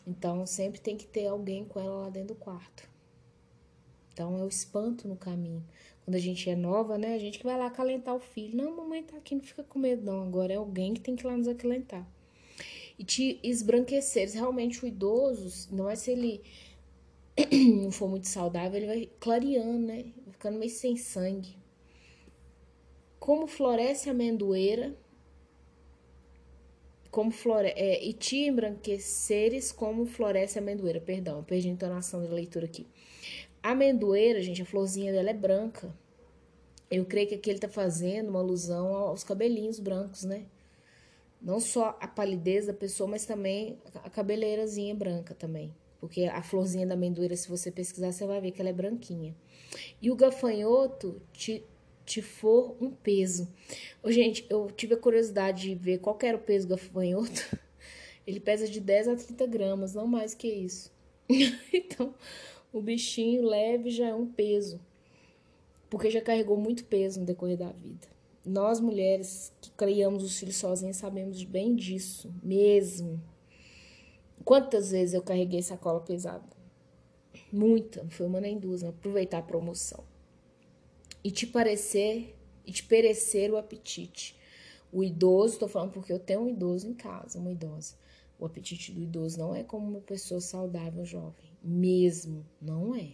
Então 0.06 0.46
sempre 0.46 0.80
tem 0.80 0.96
que 0.96 1.08
ter 1.08 1.28
alguém 1.28 1.66
com 1.66 1.80
ela 1.80 2.04
lá 2.04 2.10
dentro 2.10 2.36
do 2.36 2.36
quarto. 2.36 2.90
Então 4.14 4.38
é 4.38 4.44
o 4.44 4.48
espanto 4.48 5.08
no 5.08 5.16
caminho. 5.18 5.64
Quando 6.06 6.16
a 6.16 6.20
gente 6.20 6.50
é 6.50 6.56
nova, 6.56 6.98
né? 6.98 7.16
A 7.16 7.18
gente 7.18 7.40
que 7.40 7.46
vai 7.46 7.58
lá 7.58 7.66
acalentar 7.66 8.16
o 8.16 8.20
filho. 8.20 8.56
Não, 8.56 8.78
mamãe 8.78 9.04
tá 9.04 9.18
aqui, 9.18 9.36
não 9.36 9.42
fica 9.42 9.64
com 9.64 9.80
medo, 9.80 10.06
não. 10.06 10.24
Agora 10.24 10.54
é 10.54 10.56
alguém 10.56 10.94
que 10.94 11.02
tem 11.02 11.16
que 11.16 11.24
ir 11.24 11.28
lá 11.28 11.36
nos 11.36 11.48
acalentar. 11.48 12.08
E 12.98 13.04
te 13.04 13.40
esbranqueceres. 13.44 14.36
Realmente 14.36 14.84
o 14.84 14.88
idoso, 14.88 15.68
não 15.76 15.90
é 15.90 15.96
se 15.96 16.12
ele 16.12 16.42
não 17.82 17.92
for 17.92 18.08
muito 18.08 18.28
saudável, 18.28 18.78
ele 18.78 18.88
vai 18.88 19.10
clareando, 19.20 19.80
né? 19.80 20.14
Vai 20.24 20.34
ficando 20.34 20.60
meio 20.60 20.72
sem 20.72 20.96
sangue. 20.96 21.58
Como 23.20 23.48
floresce 23.48 24.08
a 24.08 24.12
amendoeira 24.12 24.96
como 27.16 27.32
flore 27.32 27.70
é, 27.78 28.04
e 28.04 28.12
te 28.12 28.46
embranqueceres 28.46 29.72
como 29.72 30.06
floresce 30.06 30.60
a 30.60 30.62
amendoeira. 30.62 31.00
Perdão, 31.00 31.42
perdi 31.46 31.70
a 31.70 31.72
entonação 31.72 32.22
da 32.22 32.28
leitura 32.30 32.66
aqui. 32.66 32.86
A 33.64 33.72
amendoeira, 33.72 34.42
gente, 34.42 34.62
a 34.62 34.66
florzinha 34.66 35.14
dela 35.14 35.30
é 35.30 35.34
branca. 35.34 35.96
Eu 36.92 37.06
creio 37.06 37.30
que 37.30 37.36
aqui 37.36 37.50
ele 37.50 37.60
tá 37.60 37.70
fazendo 37.70 38.28
uma 38.28 38.40
alusão 38.40 38.94
aos 38.94 39.24
cabelinhos 39.24 39.80
brancos, 39.80 40.26
né? 40.26 40.48
Não 41.42 41.62
só 41.62 41.98
a 42.02 42.08
palidez 42.08 42.66
da 42.66 42.74
pessoa, 42.74 43.10
mas 43.10 43.26
também 43.26 43.80
a 44.04 44.10
cabeleirazinha 44.10 44.94
branca 44.94 45.34
também. 45.34 45.74
Porque 46.02 46.26
a 46.26 46.44
florzinha 46.44 46.86
da 46.86 46.96
amendoeira, 46.96 47.38
se 47.38 47.48
você 47.48 47.72
pesquisar, 47.72 48.12
você 48.12 48.28
vai 48.28 48.42
ver 48.42 48.52
que 48.52 48.60
ela 48.60 48.72
é 48.72 48.74
branquinha. 48.74 49.34
E 50.02 50.12
o 50.12 50.18
gafanhoto 50.18 51.22
te 51.32 51.64
te 52.06 52.22
for 52.22 52.76
um 52.80 52.92
peso. 52.92 53.48
Ô, 54.02 54.12
gente, 54.12 54.46
eu 54.50 54.70
tive 54.72 54.94
a 54.94 54.98
curiosidade 54.98 55.64
de 55.64 55.76
ver 55.76 56.00
qual 56.00 56.18
era 56.22 56.38
o 56.38 56.42
peso 56.42 56.68
do 56.68 56.76
gafanhoto. 56.76 57.58
Ele 58.26 58.40
pesa 58.40 58.68
de 58.68 58.80
10 58.80 59.08
a 59.08 59.16
30 59.16 59.46
gramas, 59.48 59.94
não 59.94 60.08
mais 60.08 60.34
que 60.34 60.48
isso. 60.48 60.92
então, 61.74 62.14
o 62.72 62.82
bichinho 62.82 63.44
leve 63.44 63.90
já 63.90 64.08
é 64.10 64.16
um 64.16 64.28
peso. 64.28 64.80
Porque 65.90 66.10
já 66.10 66.22
carregou 66.22 66.58
muito 66.58 66.86
peso 66.86 67.20
no 67.20 67.26
decorrer 67.26 67.58
da 67.58 67.72
vida. 67.72 68.08
Nós, 68.46 68.80
mulheres 68.80 69.52
que 69.60 69.72
criamos 69.72 70.24
os 70.24 70.38
filhos 70.38 70.58
sozinhas, 70.58 70.98
sabemos 70.98 71.44
bem 71.44 71.76
disso, 71.76 72.32
mesmo. 72.44 73.22
Quantas 74.44 74.92
vezes 74.92 75.16
eu 75.16 75.22
carreguei 75.24 75.62
sacola 75.64 76.00
pesada? 76.00 76.56
Muita, 77.52 78.04
não 78.04 78.10
foi 78.10 78.26
uma 78.28 78.40
nem 78.40 78.60
duas, 78.60 78.84
não. 78.84 78.90
aproveitar 78.90 79.40
a 79.40 79.44
promoção 79.44 80.04
e 81.26 81.32
te 81.32 81.48
parecer 81.48 82.38
e 82.68 82.72
te 82.72 82.84
perecer 82.84 83.52
o 83.52 83.58
apetite. 83.58 84.38
O 84.94 85.04
idoso, 85.04 85.58
tô 85.58 85.68
falando 85.68 85.92
porque 85.92 86.14
eu 86.14 86.20
tenho 86.20 86.42
um 86.42 86.50
idoso 86.50 86.88
em 86.88 86.94
casa, 86.94 87.40
uma 87.40 87.52
idosa. 87.52 87.96
O 88.38 88.46
apetite 88.46 88.92
do 88.92 89.02
idoso 89.02 89.40
não 89.40 89.56
é 89.56 89.64
como 89.64 89.90
uma 89.90 90.02
pessoa 90.02 90.40
saudável, 90.40 91.04
jovem. 91.04 91.50
Mesmo, 91.64 92.46
não 92.62 92.94
é. 92.94 93.14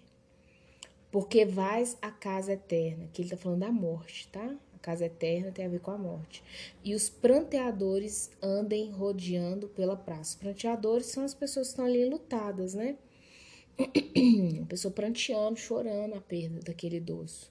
Porque 1.09 1.45
vais 1.45 1.97
à 2.01 2.11
casa 2.11 2.51
eterna, 2.51 3.07
que 3.13 3.21
ele 3.21 3.29
tá 3.29 3.37
falando 3.37 3.61
da 3.61 3.71
morte, 3.71 4.27
tá? 4.27 4.57
A 4.75 4.79
casa 4.79 5.05
eterna 5.05 5.49
tem 5.49 5.65
a 5.65 5.69
ver 5.69 5.79
com 5.79 5.91
a 5.91 5.97
morte. 5.97 6.43
E 6.83 6.93
os 6.93 7.09
pranteadores 7.09 8.29
andem 8.41 8.91
rodeando 8.91 9.69
pela 9.69 9.95
praça. 9.95 10.31
Os 10.31 10.35
pranteadores 10.35 11.05
são 11.05 11.23
as 11.23 11.33
pessoas 11.33 11.67
que 11.67 11.71
estão 11.71 11.85
ali 11.85 12.03
lutadas, 12.03 12.73
né? 12.73 12.97
Uma 14.57 14.65
pessoa 14.65 14.93
pranteando, 14.93 15.57
chorando 15.57 16.15
a 16.15 16.19
perda 16.19 16.59
daquele 16.59 16.97
idoso. 16.97 17.49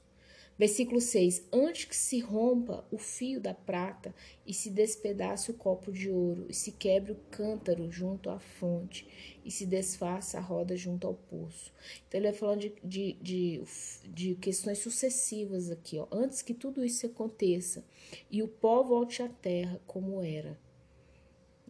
Versículo 0.61 1.01
6: 1.01 1.49
Antes 1.51 1.87
que 1.87 1.97
se 1.97 2.21
rompa 2.21 2.85
o 2.91 2.99
fio 2.99 3.41
da 3.41 3.55
prata 3.55 4.15
e 4.47 4.53
se 4.53 4.69
despedace 4.69 5.51
o 5.51 5.55
copo 5.55 5.91
de 5.91 6.11
ouro, 6.11 6.45
e 6.51 6.53
se 6.53 6.73
quebre 6.73 7.13
o 7.13 7.21
cântaro 7.31 7.91
junto 7.91 8.29
à 8.29 8.39
fonte, 8.39 9.09
e 9.43 9.51
se 9.51 9.65
desfaça 9.65 10.37
a 10.37 10.41
roda 10.43 10.77
junto 10.77 11.07
ao 11.07 11.15
poço. 11.15 11.73
Então, 12.07 12.21
ele 12.21 12.31
vai 12.31 12.39
falando 12.39 12.61
de, 12.61 12.75
de, 12.85 13.17
de, 13.23 13.65
de 14.05 14.35
questões 14.35 14.81
sucessivas 14.81 15.71
aqui, 15.71 15.99
ó. 15.99 16.07
Antes 16.13 16.43
que 16.43 16.53
tudo 16.53 16.85
isso 16.85 17.07
aconteça, 17.07 17.83
e 18.31 18.43
o 18.43 18.49
pó 18.49 18.83
volte 18.83 19.23
à 19.23 19.31
terra 19.31 19.81
como 19.87 20.21
era. 20.21 20.59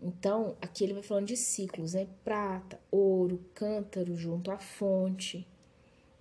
Então, 0.03 0.57
aqui 0.61 0.83
ele 0.83 0.95
vai 0.95 1.05
falando 1.05 1.29
de 1.29 1.37
ciclos, 1.37 1.95
né? 1.95 2.09
Prata, 2.25 2.81
ouro, 2.91 3.41
cântaro 3.55 4.17
junto 4.17 4.51
à 4.51 4.59
fonte 4.59 5.47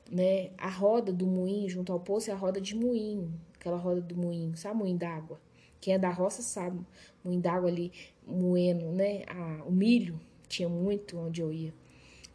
né? 0.09 0.51
A 0.57 0.69
roda 0.69 1.13
do 1.13 1.27
moinho 1.27 1.69
junto 1.69 1.91
ao 1.91 1.99
poço 1.99 2.29
é 2.29 2.33
a 2.33 2.37
roda 2.37 2.59
de 2.59 2.75
moinho, 2.75 3.33
aquela 3.55 3.77
roda 3.77 4.01
do 4.01 4.15
moinho, 4.15 4.55
sabe? 4.57 4.77
Moinho 4.77 4.97
d'água. 4.97 5.39
Quem 5.79 5.93
é 5.93 5.97
da 5.97 6.09
roça 6.09 6.41
sabe, 6.41 6.85
moinho 7.23 7.41
d'água 7.41 7.69
ali 7.69 7.91
moendo, 8.25 8.91
né? 8.91 9.23
O 9.65 9.71
milho 9.71 10.19
tinha 10.47 10.67
muito 10.67 11.17
onde 11.17 11.41
eu 11.41 11.53
ia. 11.53 11.73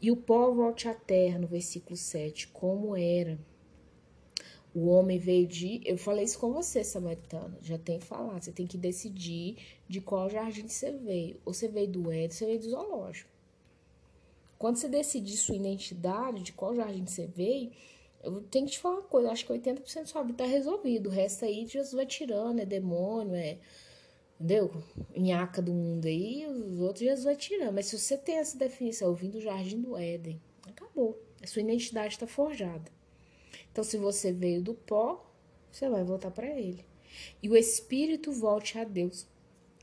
E 0.00 0.10
o 0.10 0.16
pó 0.16 0.50
volte 0.50 0.88
à 0.88 0.94
terra, 0.94 1.38
no 1.38 1.46
versículo 1.46 1.96
7, 1.96 2.48
como 2.48 2.96
era. 2.96 3.38
O 4.74 4.88
homem 4.88 5.18
veio 5.18 5.46
de. 5.46 5.80
Eu 5.84 5.96
falei 5.96 6.24
isso 6.24 6.38
com 6.38 6.52
você, 6.52 6.82
Samaritano. 6.82 7.56
Já 7.62 7.78
tem 7.78 7.98
que 7.98 8.04
falar. 8.04 8.42
Você 8.42 8.50
tem 8.50 8.66
que 8.66 8.76
decidir 8.76 9.56
de 9.88 10.00
qual 10.00 10.28
jardim 10.28 10.66
você 10.66 10.90
veio. 10.90 11.40
Ou 11.44 11.54
você 11.54 11.68
veio 11.68 11.88
do 11.88 12.10
Éden, 12.10 12.30
você 12.30 12.44
veio 12.44 12.58
do 12.58 12.70
zoológico. 12.70 13.30
Quando 14.64 14.78
você 14.78 14.88
decidir 14.88 15.36
sua 15.36 15.56
identidade, 15.56 16.42
de 16.42 16.50
qual 16.50 16.74
jardim 16.74 17.04
você 17.04 17.26
veio, 17.26 17.70
eu 18.22 18.40
tenho 18.44 18.64
que 18.64 18.72
te 18.72 18.78
falar 18.78 18.94
uma 18.94 19.02
coisa, 19.02 19.30
acho 19.30 19.44
que 19.44 19.52
80% 19.52 19.94
da 19.94 20.06
sua 20.06 20.22
vida 20.22 20.38
tá 20.38 20.46
resolvido. 20.46 21.10
O 21.10 21.12
resto 21.12 21.44
aí 21.44 21.66
Jesus 21.66 21.92
vai 21.92 22.06
tirando, 22.06 22.60
é 22.60 22.64
demônio, 22.64 23.34
é. 23.34 23.58
Entendeu? 24.40 24.72
Nhaca 25.14 25.60
do 25.60 25.74
mundo 25.74 26.06
aí, 26.06 26.46
os 26.46 26.80
outros 26.80 27.00
Jesus 27.00 27.24
vai 27.24 27.36
tirando. 27.36 27.74
Mas 27.74 27.88
se 27.88 27.98
você 27.98 28.16
tem 28.16 28.38
essa 28.38 28.56
definição, 28.56 29.08
eu 29.08 29.14
vim 29.14 29.28
do 29.28 29.38
jardim 29.38 29.82
do 29.82 29.98
Éden, 29.98 30.40
acabou. 30.66 31.22
A 31.42 31.46
sua 31.46 31.60
identidade 31.60 32.14
está 32.14 32.26
forjada. 32.26 32.90
Então, 33.70 33.84
se 33.84 33.98
você 33.98 34.32
veio 34.32 34.62
do 34.62 34.72
pó, 34.72 35.30
você 35.70 35.90
vai 35.90 36.02
voltar 36.02 36.30
para 36.30 36.48
ele. 36.48 36.86
E 37.42 37.50
o 37.50 37.54
Espírito 37.54 38.32
volte 38.32 38.78
a 38.78 38.84
Deus 38.84 39.26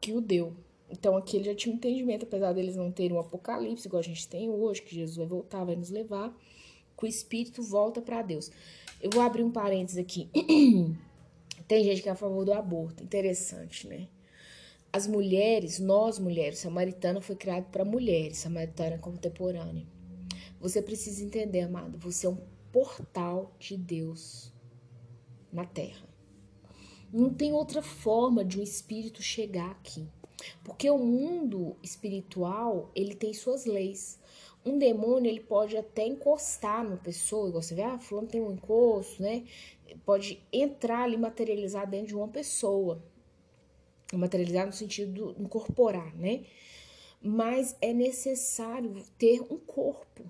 que 0.02 0.12
o 0.12 0.20
deu. 0.20 0.56
Então 0.92 1.16
aqui 1.16 1.38
ele 1.38 1.46
já 1.46 1.56
tinha 1.56 1.74
um 1.74 1.78
entendimento, 1.78 2.26
apesar 2.26 2.52
deles 2.54 2.76
não 2.76 2.92
terem 2.92 3.16
um 3.16 3.20
apocalipse, 3.20 3.88
igual 3.88 4.02
a 4.02 4.04
gente 4.04 4.28
tem 4.28 4.50
hoje, 4.50 4.82
que 4.82 4.94
Jesus 4.94 5.18
vai 5.18 5.26
voltar, 5.26 5.64
vai 5.64 5.76
nos 5.76 5.90
levar, 5.90 6.36
que 6.98 7.06
o 7.06 7.08
Espírito 7.08 7.64
volta 7.64 8.02
para 8.02 8.22
Deus. 8.22 8.52
Eu 9.02 9.10
vou 9.10 9.24
abrir 9.24 9.44
um 9.44 9.52
parênteses 9.52 9.98
aqui. 9.98 10.30
tem 11.68 11.84
gente 11.84 12.02
que 12.02 12.10
é 12.10 12.12
a 12.12 12.16
favor 12.16 12.44
do 12.44 12.54
aborto, 12.54 13.04
interessante, 13.04 13.88
né? 13.88 14.08
As 14.94 15.08
mulheres, 15.08 15.80
nós 15.80 16.20
mulheres, 16.20 16.60
samaritana 16.60 17.22
foi 17.22 17.38
criado 17.38 17.72
para 17.72 17.86
mulheres, 17.86 18.40
samaritana 18.40 18.98
contemporânea. 18.98 19.88
Você 20.60 20.82
precisa 20.82 21.24
entender, 21.24 21.62
amado, 21.62 21.98
você 21.98 22.28
é 22.28 22.30
um 22.30 22.38
portal 22.72 23.56
de 23.58 23.78
Deus 23.78 24.54
na 25.52 25.66
terra. 25.66 26.06
Não 27.12 27.34
tem 27.34 27.54
outra 27.54 27.82
forma 27.82 28.44
de 28.44 28.60
um 28.60 28.64
espírito 28.64 29.24
chegar 29.24 29.72
aqui. 29.72 30.08
Porque 30.64 30.90
o 30.90 30.98
mundo 30.98 31.76
espiritual, 31.82 32.92
ele 32.96 33.16
tem 33.16 33.34
suas 33.34 33.66
leis. 33.66 34.20
Um 34.64 34.78
demônio, 34.78 35.30
ele 35.30 35.40
pode 35.40 35.76
até 35.76 36.06
encostar 36.06 36.84
numa 36.84 36.98
pessoa, 36.98 37.50
igual 37.50 37.64
você 37.64 37.74
vê, 37.74 37.82
ah, 37.82 37.98
fulano 37.98 38.28
tem 38.28 38.42
um 38.42 38.52
encosto, 38.52 39.22
né? 39.22 39.44
Pode 40.06 40.44
entrar 40.54 41.04
ali, 41.04 41.18
materializar 41.18 41.90
dentro 41.90 42.08
de 42.10 42.16
uma 42.16 42.28
pessoa. 42.28 43.04
Materializar 44.14 44.68
no 44.68 44.74
sentido 44.74 45.34
de 45.34 45.42
incorporar, 45.42 46.16
né? 46.16 46.46
Mas 47.20 47.76
é 47.82 47.92
necessário 47.92 49.04
ter 49.18 49.42
um 49.42 49.58
corpo. 49.58 50.30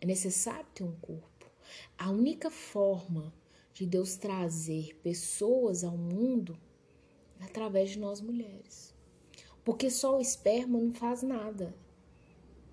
É 0.00 0.06
necessário 0.06 0.66
ter 0.74 0.84
um 0.84 0.94
corpo. 1.00 1.46
A 1.98 2.10
única 2.10 2.50
forma 2.50 3.32
de 3.74 3.84
Deus 3.84 4.16
trazer 4.16 4.94
pessoas 5.02 5.84
ao 5.84 5.96
mundo 5.96 6.56
através 7.44 7.90
de 7.90 7.98
nós 7.98 8.20
mulheres. 8.20 8.94
Porque 9.64 9.90
só 9.90 10.18
o 10.18 10.20
esperma 10.20 10.78
não 10.78 10.92
faz 10.92 11.22
nada. 11.22 11.74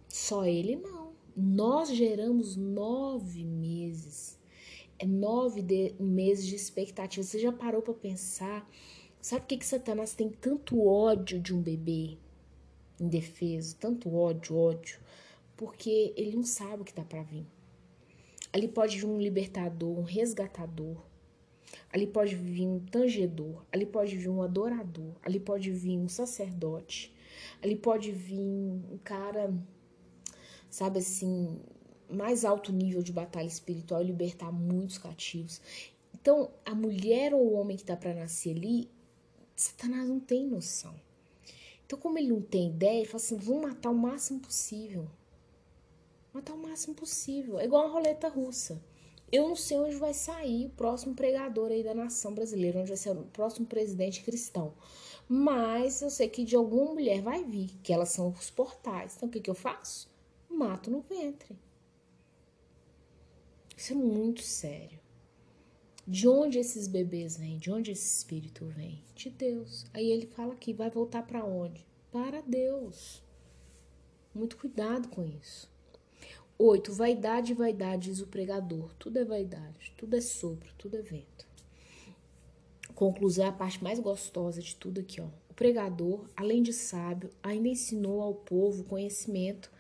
Só 0.10 0.46
ele 0.46 0.76
não. 0.76 1.14
Nós 1.36 1.90
geramos 1.90 2.58
nove 2.58 3.46
meses. 3.46 4.38
É 5.00 5.06
nove 5.06 5.62
de, 5.62 5.96
meses 6.00 6.46
de 6.46 6.56
expectativa. 6.56 7.24
Você 7.26 7.40
já 7.40 7.52
parou 7.52 7.82
para 7.82 7.94
pensar? 7.94 8.70
Sabe 9.22 9.42
por 9.42 9.48
que, 9.48 9.58
que 9.58 9.66
Satanás 9.66 10.14
tem 10.14 10.30
tanto 10.30 10.86
ódio 10.86 11.40
de 11.40 11.54
um 11.54 11.62
bebê 11.62 12.18
indefeso? 13.00 13.78
Tanto 13.78 14.14
ódio, 14.14 14.58
ódio. 14.58 15.00
Porque 15.56 16.14
ele 16.18 16.36
não 16.36 16.44
sabe 16.44 16.82
o 16.82 16.86
que 16.86 16.94
tá 16.94 17.04
para 17.04 17.24
vir. 17.24 17.46
Ali 18.52 18.68
pode 18.68 18.98
vir 18.98 19.06
um 19.06 19.20
libertador, 19.20 19.98
um 19.98 20.04
resgatador, 20.04 20.98
Ali 21.92 22.08
pode 22.08 22.36
vir 22.36 22.68
um 22.68 22.80
tangedor, 22.80 23.64
ali 23.72 23.86
pode 23.86 24.18
vir 24.18 24.30
um 24.30 24.42
adorador, 24.42 25.14
ali 25.24 25.40
pode 25.40 25.72
vir 25.72 25.98
um 25.98 26.08
sacerdote, 26.08 27.14
ali 27.62 27.76
pode 27.76 28.12
vir 28.12 28.40
um 28.40 28.98
cara, 29.04 29.54
sabe 30.70 31.00
assim, 31.00 31.60
mais 32.10 32.44
alto 32.46 32.72
nível 32.72 33.02
de 33.02 33.12
batalha 33.12 33.48
espiritual 33.48 34.02
e 34.02 34.06
libertar 34.06 34.52
muitos 34.52 34.98
cativos. 34.98 35.62
Então, 36.14 36.52
a 36.66 36.76
mulher 36.76 37.34
ou 37.34 37.42
o 37.42 37.54
homem 37.54 37.76
que 37.76 37.84
está 37.84 37.96
para 37.96 38.14
nascer 38.14 38.56
ali, 38.56 38.90
Satanás 39.56 40.08
não 40.08 40.20
tem 40.20 40.46
noção. 40.48 40.94
Então, 41.86 42.00
como 42.00 42.18
ele 42.18 42.30
não 42.30 42.42
tem 42.42 42.70
ideia, 42.70 43.00
ele 43.00 43.06
fala 43.06 43.18
assim: 43.18 43.36
vamos 43.36 43.64
matar 43.64 43.90
o 43.90 43.96
máximo 43.96 44.40
possível. 44.40 45.08
Matar 46.34 46.54
o 46.54 46.58
máximo 46.58 46.96
possível. 46.96 47.60
É 47.60 47.66
igual 47.66 47.86
uma 47.86 47.94
roleta 47.94 48.30
russa. 48.30 48.82
Eu 49.32 49.48
não 49.48 49.56
sei 49.56 49.80
onde 49.80 49.96
vai 49.96 50.14
sair 50.14 50.66
o 50.66 50.72
próximo 50.72 51.16
pregador 51.16 51.72
aí 51.72 51.84
da 51.84 51.94
nação 51.94 52.34
brasileira, 52.34 52.80
onde 52.80 52.90
vai 52.90 52.98
ser 52.98 53.12
o 53.12 53.24
próximo 53.24 53.66
presidente 53.66 54.24
cristão. 54.24 54.74
Mas 55.28 56.02
eu 56.02 56.10
sei 56.10 56.28
que 56.28 56.44
de 56.44 56.56
alguma 56.56 56.94
mulher 56.94 57.22
vai 57.22 57.44
vir, 57.44 57.70
que 57.82 57.94
elas 57.94 58.10
são 58.10 58.30
os 58.30 58.52
portais. 58.52 59.16
Então 59.16 59.30
o 59.30 59.32
que, 59.32 59.40
que 59.40 59.50
eu 59.50 59.56
faço? 59.56 60.12
Mato 60.50 60.92
no 60.92 61.00
ventre. 61.00 61.58
Isso 63.78 63.94
é 63.94 63.96
muito 63.96 64.42
sério. 64.42 65.00
De 66.06 66.28
onde 66.28 66.60
esses 66.60 66.88
bebês 66.88 67.38
vêm? 67.38 67.58
De 67.58 67.72
onde 67.72 67.92
esse 67.92 68.18
espírito 68.18 68.66
vem? 68.66 69.02
De 69.16 69.30
Deus. 69.30 69.86
Aí 69.94 70.12
ele 70.12 70.26
fala 70.26 70.56
que 70.56 70.74
vai 70.74 70.90
voltar 70.90 71.26
para 71.26 71.46
onde? 71.46 71.86
Para 72.12 72.42
Deus. 72.42 73.24
Muito 74.36 74.58
cuidado 74.58 75.08
com 75.08 75.24
isso. 75.24 75.71
8. 76.62 76.94
Vaidade, 76.94 77.56
vaidade, 77.56 78.12
diz 78.12 78.22
o 78.22 78.28
pregador. 78.28 78.94
Tudo 79.00 79.18
é 79.18 79.26
vaidade, 79.26 79.94
tudo 79.98 80.16
é 80.16 80.22
sopro, 80.22 80.72
tudo 80.78 80.96
é 80.96 81.02
vento. 81.02 81.48
Conclusão 82.94 83.48
a 83.48 83.52
parte 83.52 83.84
mais 83.84 84.00
gostosa 84.00 84.62
de 84.62 84.76
tudo 84.76 85.00
aqui, 85.00 85.20
ó. 85.20 85.26
O 85.50 85.54
pregador, 85.56 86.30
além 86.36 86.62
de 86.62 86.72
sábio, 86.72 87.32
ainda 87.42 87.68
ensinou 87.68 88.22
ao 88.22 88.36
povo 88.36 88.84
conhecimento 88.84 89.72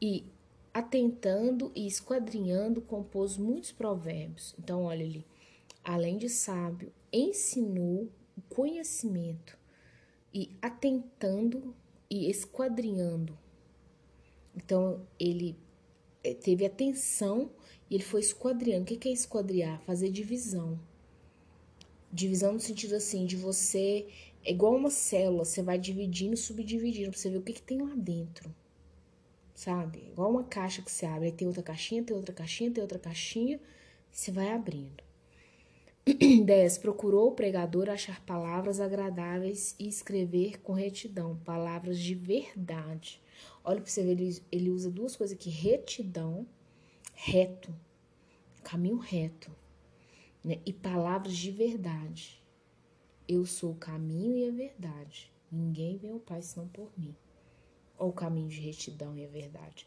e, 0.00 0.24
atentando 0.72 1.70
e 1.74 1.86
esquadrinhando, 1.86 2.80
compôs 2.80 3.36
muitos 3.36 3.70
provérbios. 3.70 4.54
Então, 4.58 4.84
olha 4.84 5.04
ali. 5.04 5.26
Além 5.84 6.16
de 6.16 6.30
sábio, 6.30 6.90
ensinou 7.12 8.08
o 8.36 8.40
conhecimento 8.48 9.58
e, 10.32 10.50
atentando 10.62 11.74
e 12.08 12.30
esquadrinhando. 12.30 13.38
Então, 14.56 15.06
ele 15.18 15.58
teve 16.22 16.64
atenção 16.64 17.50
e 17.90 17.96
ele 17.96 18.04
foi 18.04 18.20
esquadriando. 18.20 18.84
O 18.84 18.86
que 18.86 19.08
é 19.08 19.12
esquadriar? 19.12 19.80
Fazer 19.82 20.10
divisão. 20.10 20.78
Divisão 22.12 22.52
no 22.52 22.60
sentido 22.60 22.94
assim, 22.94 23.26
de 23.26 23.36
você. 23.36 24.06
É 24.44 24.50
igual 24.50 24.74
uma 24.74 24.90
célula, 24.90 25.44
você 25.44 25.62
vai 25.62 25.78
dividindo, 25.78 26.36
subdividindo, 26.36 27.10
pra 27.10 27.18
você 27.18 27.30
ver 27.30 27.38
o 27.38 27.42
que, 27.42 27.52
que 27.52 27.62
tem 27.62 27.80
lá 27.80 27.94
dentro. 27.94 28.54
Sabe? 29.54 30.08
Igual 30.10 30.30
uma 30.30 30.44
caixa 30.44 30.82
que 30.82 30.90
você 30.90 31.06
abre, 31.06 31.26
aí 31.26 31.32
tem 31.32 31.46
outra 31.46 31.62
caixinha, 31.62 32.02
tem 32.02 32.16
outra 32.16 32.34
caixinha, 32.34 32.70
tem 32.70 32.82
outra 32.82 32.98
caixinha, 32.98 33.60
você 34.10 34.32
vai 34.32 34.52
abrindo. 34.52 35.02
10. 36.44 36.78
Procurou 36.78 37.28
o 37.28 37.34
pregador 37.34 37.88
achar 37.88 38.24
palavras 38.24 38.80
agradáveis 38.80 39.76
e 39.78 39.86
escrever 39.86 40.60
com 40.60 40.72
retidão, 40.72 41.36
palavras 41.44 41.98
de 41.98 42.14
verdade 42.14 43.21
Olha 43.64 43.80
para 43.80 43.90
você 43.90 44.02
ver, 44.02 44.12
ele, 44.12 44.42
ele 44.50 44.70
usa 44.70 44.90
duas 44.90 45.14
coisas 45.14 45.36
aqui: 45.36 45.50
retidão, 45.50 46.46
reto, 47.14 47.74
caminho 48.62 48.98
reto, 48.98 49.50
né? 50.44 50.60
e 50.66 50.72
palavras 50.72 51.36
de 51.36 51.50
verdade. 51.50 52.42
Eu 53.28 53.46
sou 53.46 53.72
o 53.72 53.76
caminho 53.76 54.36
e 54.36 54.48
a 54.48 54.50
verdade. 54.50 55.32
Ninguém 55.50 55.96
vem 55.96 56.10
ao 56.10 56.18
Pai 56.18 56.42
senão 56.42 56.66
por 56.68 56.90
mim. 56.98 57.14
Ou 57.96 58.08
o 58.08 58.12
caminho 58.12 58.48
de 58.48 58.60
retidão 58.60 59.16
e 59.16 59.24
a 59.24 59.28
verdade. 59.28 59.86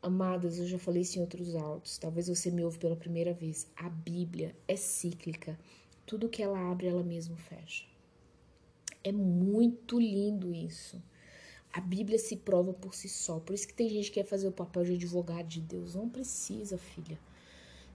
Amadas, 0.00 0.58
eu 0.58 0.66
já 0.66 0.78
falei 0.78 1.02
isso 1.02 1.18
em 1.18 1.20
outros 1.22 1.54
áudios, 1.54 1.98
talvez 1.98 2.28
você 2.28 2.50
me 2.50 2.62
ouve 2.64 2.78
pela 2.78 2.96
primeira 2.96 3.32
vez. 3.32 3.70
A 3.76 3.88
Bíblia 3.88 4.56
é 4.66 4.76
cíclica. 4.76 5.58
Tudo 6.06 6.28
que 6.28 6.42
ela 6.42 6.70
abre, 6.70 6.86
ela 6.86 7.02
mesma 7.02 7.36
fecha. 7.36 7.86
É 9.02 9.12
muito 9.12 9.98
lindo 9.98 10.54
isso. 10.54 11.02
A 11.74 11.80
Bíblia 11.80 12.20
se 12.20 12.36
prova 12.36 12.72
por 12.72 12.94
si 12.94 13.08
só. 13.08 13.40
Por 13.40 13.52
isso 13.52 13.66
que 13.66 13.74
tem 13.74 13.88
gente 13.88 14.08
que 14.08 14.20
quer 14.20 14.24
fazer 14.24 14.46
o 14.46 14.52
papel 14.52 14.84
de 14.84 14.92
advogado 14.92 15.48
de 15.48 15.60
Deus. 15.60 15.96
Não 15.96 16.08
precisa, 16.08 16.78
filha. 16.78 17.18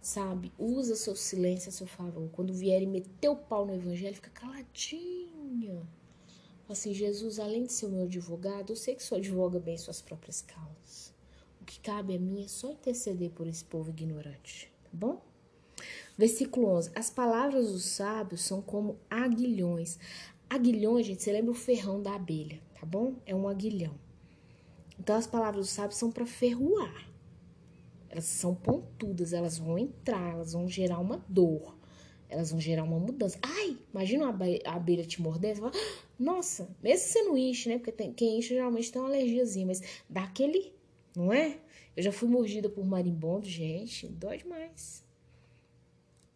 Sabe? 0.01 0.51
Usa 0.59 0.98
seu 0.98 1.15
silêncio 1.15 1.69
a 1.69 1.71
seu 1.71 1.88
favor. 1.88 2.29
Quando 2.33 2.53
vierem 2.53 2.89
meter 2.89 3.29
o 3.29 3.38
pau 3.38 3.65
no 3.65 3.74
evangelho, 3.74 4.15
fica 4.15 4.29
caladinha. 4.31 5.88
Assim, 6.67 6.93
Jesus, 6.93 7.39
além 7.39 7.63
de 7.63 7.71
ser 7.71 7.86
o 7.86 7.89
meu 7.89 8.03
advogado, 8.03 8.74
eu 8.74 8.75
sei 8.75 8.95
que 8.95 9.01
o 9.01 9.05
senhor 9.05 9.21
advoga 9.21 9.59
bem 9.59 9.77
suas 9.77 10.01
próprias 10.01 10.41
causas. 10.41 11.13
O 11.62 11.65
que 11.65 11.79
cabe 11.79 12.17
a 12.17 12.19
mim 12.19 12.43
é 12.43 12.50
só 12.50 12.69
interceder 12.69 13.29
por 13.31 13.48
esse 13.48 13.63
povo 13.63 13.91
ignorante, 13.91 14.69
tá 14.83 14.89
bom? 14.91 15.21
Versículo 16.17 16.67
11. 16.67 16.91
As 16.95 17.09
palavras 17.09 17.71
dos 17.71 17.86
sábios 17.86 18.41
são 18.41 18.62
como 18.62 19.00
aguilhões. 19.09 19.98
Aguilhões, 20.50 21.06
gente, 21.06 21.22
você 21.22 21.32
lembra 21.32 21.51
o 21.51 21.56
ferrão 21.56 22.01
da 22.01 22.15
abelha, 22.15 22.60
tá 22.74 22.84
bom? 22.84 23.18
É 23.24 23.36
um 23.36 23.48
aguilhão. 23.48 23.94
Então 25.00 25.15
as 25.15 25.27
palavras 25.27 25.68
dos 25.68 25.70
sábios 25.70 26.00
são 26.00 26.12
para 26.12 26.25
ferroar. 26.25 27.08
Elas 28.10 28.25
são 28.25 28.56
pontudas, 28.56 29.32
elas 29.32 29.60
vão 29.60 29.77
entrar, 29.77 30.34
elas 30.34 30.53
vão 30.53 30.68
gerar 30.68 30.98
uma 30.98 31.24
dor, 31.29 31.77
elas 32.27 32.50
vão 32.50 32.60
gerar 32.60 32.84
uma 32.84 32.98
mudança. 32.98 33.38
Ai, 33.44 33.77
imagina 33.94 34.25
uma 34.25 34.46
abelha 34.65 35.06
te 35.06 35.22
mordendo, 35.22 35.58
você 35.58 35.62
fala, 35.62 35.72
ah, 35.75 36.03
nossa, 36.18 36.75
mesmo 36.82 37.06
que 37.06 37.12
você 37.13 37.22
não 37.22 37.38
enche, 37.38 37.70
né? 37.70 37.77
Porque 37.77 37.91
tem, 37.91 38.12
quem 38.12 38.39
enche 38.39 38.56
geralmente 38.56 38.91
tem 38.91 39.00
uma 39.00 39.08
alergiazinha, 39.08 39.68
mas 39.68 39.84
dá 40.10 40.24
aquele, 40.24 40.74
não 41.15 41.32
é? 41.32 41.60
Eu 41.96 42.01
já 42.01 42.12
fui 42.12 42.27
mordida 42.27 42.68
por 42.68 42.84
marimbondo, 42.84 43.46
gente, 43.46 44.08
dói 44.08 44.39
demais. 44.39 45.06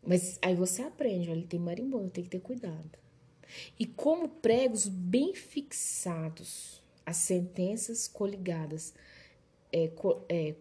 Mas 0.06 0.38
aí 0.40 0.54
você 0.54 0.84
aprende, 0.84 1.32
olha, 1.32 1.48
tem 1.48 1.60
marimbondo, 1.60 2.12
tem 2.12 2.24
que 2.24 2.30
ter 2.30 2.40
cuidado 2.40 3.03
e 3.80 3.86
como 3.86 4.28
pregos 4.28 4.88
bem 4.88 5.34
fixados, 5.34 6.82
as 7.06 7.18
sentenças 7.18 8.08
coligadas. 8.08 8.94
É, 9.72 9.88
co, 9.90 10.24
é, 10.30 10.56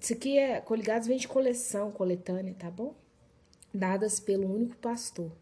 isso 0.00 0.12
aqui 0.12 0.38
é 0.38 0.60
coligados 0.60 1.06
vem 1.06 1.16
de 1.16 1.28
coleção, 1.28 1.90
coletânea, 1.90 2.54
tá 2.54 2.70
bom? 2.70 2.94
Dadas 3.72 4.20
pelo 4.20 4.52
único 4.52 4.76
pastor, 4.76 5.32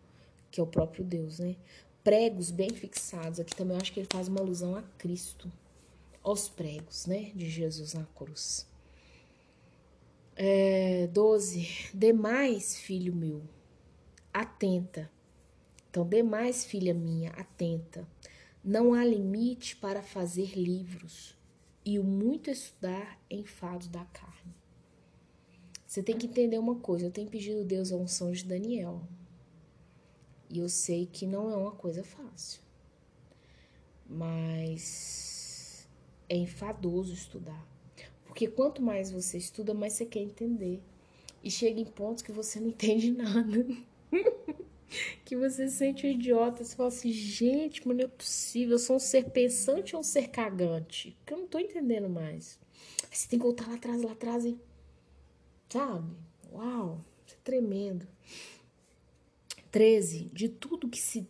que 0.50 0.60
é 0.60 0.62
o 0.62 0.66
próprio 0.66 1.04
Deus, 1.04 1.38
né? 1.38 1.56
Pregos 2.04 2.50
bem 2.50 2.70
fixados. 2.70 3.40
Aqui 3.40 3.54
também 3.54 3.76
eu 3.76 3.80
acho 3.80 3.92
que 3.92 4.00
ele 4.00 4.08
faz 4.10 4.28
uma 4.28 4.40
alusão 4.40 4.76
a 4.76 4.82
Cristo, 4.98 5.50
aos 6.22 6.48
pregos, 6.48 7.06
né? 7.06 7.32
De 7.34 7.48
Jesus 7.48 7.94
na 7.94 8.04
cruz. 8.14 8.66
É, 10.34 11.06
12. 11.08 11.90
Demais, 11.92 12.78
filho 12.78 13.14
meu, 13.14 13.42
atenta 14.32 15.10
então, 15.92 16.08
demais, 16.08 16.64
filha 16.64 16.94
minha, 16.94 17.28
atenta. 17.32 18.08
Não 18.64 18.94
há 18.94 19.04
limite 19.04 19.76
para 19.76 20.02
fazer 20.02 20.58
livros 20.58 21.36
e 21.84 21.98
o 21.98 22.02
muito 22.02 22.50
estudar 22.50 23.20
enfado 23.30 23.86
da 23.88 24.02
carne. 24.06 24.54
Você 25.86 26.02
tem 26.02 26.16
que 26.16 26.26
entender 26.26 26.56
uma 26.56 26.76
coisa. 26.76 27.04
Eu 27.04 27.10
tenho 27.10 27.28
pedido 27.28 27.62
Deus 27.62 27.92
a 27.92 27.96
unção 27.96 28.32
de 28.32 28.42
Daniel. 28.42 29.02
E 30.48 30.60
eu 30.60 30.68
sei 30.70 31.04
que 31.04 31.26
não 31.26 31.50
é 31.50 31.56
uma 31.56 31.72
coisa 31.72 32.02
fácil. 32.02 32.62
Mas 34.08 35.86
é 36.26 36.36
enfadoso 36.36 37.12
estudar. 37.12 37.68
Porque 38.24 38.48
quanto 38.48 38.80
mais 38.80 39.10
você 39.10 39.36
estuda, 39.36 39.74
mais 39.74 39.92
você 39.92 40.06
quer 40.06 40.20
entender. 40.20 40.82
E 41.44 41.50
chega 41.50 41.78
em 41.78 41.84
pontos 41.84 42.22
que 42.22 42.32
você 42.32 42.58
não 42.58 42.68
entende 42.68 43.10
nada. 43.12 43.66
que 45.24 45.36
você 45.36 45.68
se 45.68 45.76
sente 45.76 46.06
um 46.06 46.10
idiota. 46.10 46.64
Você 46.64 46.76
fala 46.76 46.88
assim, 46.88 47.12
gente, 47.12 47.86
mas 47.86 47.96
não 47.96 48.04
é 48.04 48.08
possível. 48.08 48.74
Eu 48.74 48.78
sou 48.78 48.96
um 48.96 49.00
ser 49.00 49.30
pensante 49.30 49.94
ou 49.94 50.00
um 50.00 50.04
ser 50.04 50.28
cagante? 50.28 51.16
Que 51.24 51.34
eu 51.34 51.38
não 51.38 51.46
tô 51.46 51.58
entendendo 51.58 52.08
mais. 52.08 52.58
Aí 53.04 53.16
você 53.16 53.28
tem 53.28 53.38
que 53.38 53.44
voltar 53.44 53.68
lá 53.68 53.74
atrás, 53.74 54.02
lá 54.02 54.12
atrás 54.12 54.44
e. 54.44 54.58
Sabe? 55.68 56.14
Uau, 56.52 57.04
isso 57.26 57.36
é 57.36 57.38
tremendo. 57.42 58.06
13. 59.70 60.30
De 60.32 60.48
tudo 60.48 60.88
que 60.88 61.00
se. 61.00 61.26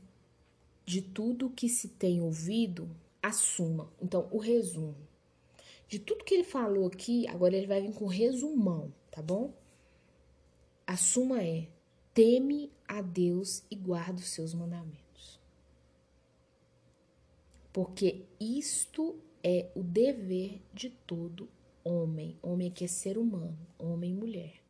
De 0.85 1.01
tudo 1.01 1.51
que 1.51 1.69
se 1.69 1.89
tem 1.89 2.21
ouvido, 2.21 2.91
assuma. 3.23 3.93
Então, 4.01 4.29
o 4.33 4.39
resumo. 4.39 4.97
De 5.89 5.99
tudo 5.99 6.25
que 6.25 6.35
ele 6.35 6.45
falou 6.45 6.87
aqui, 6.87 7.29
agora 7.29 7.55
ele 7.55 7.67
vai 7.67 7.83
vir 7.83 7.93
com 7.93 8.07
resumão, 8.07 8.93
tá 9.11 9.21
bom? 9.21 9.55
A 10.87 10.97
suma 10.97 11.43
é: 11.43 11.69
teme 12.15 12.71
a 12.87 13.01
Deus 13.01 13.65
e 13.71 13.77
guarda 13.77 14.21
os 14.21 14.29
seus 14.29 14.55
mandamentos. 14.55 15.41
Porque 17.73 18.27
isto 18.39 19.19
é 19.43 19.71
o 19.75 19.83
dever 19.83 20.61
de 20.75 20.91
todo 20.91 21.49
homem. 21.83 22.39
Homem 22.43 22.71
que 22.71 22.85
é 22.85 22.89
ser 22.89 23.17
humano, 23.17 23.59
homem 23.79 24.13
e 24.13 24.15
mulher. 24.15 24.63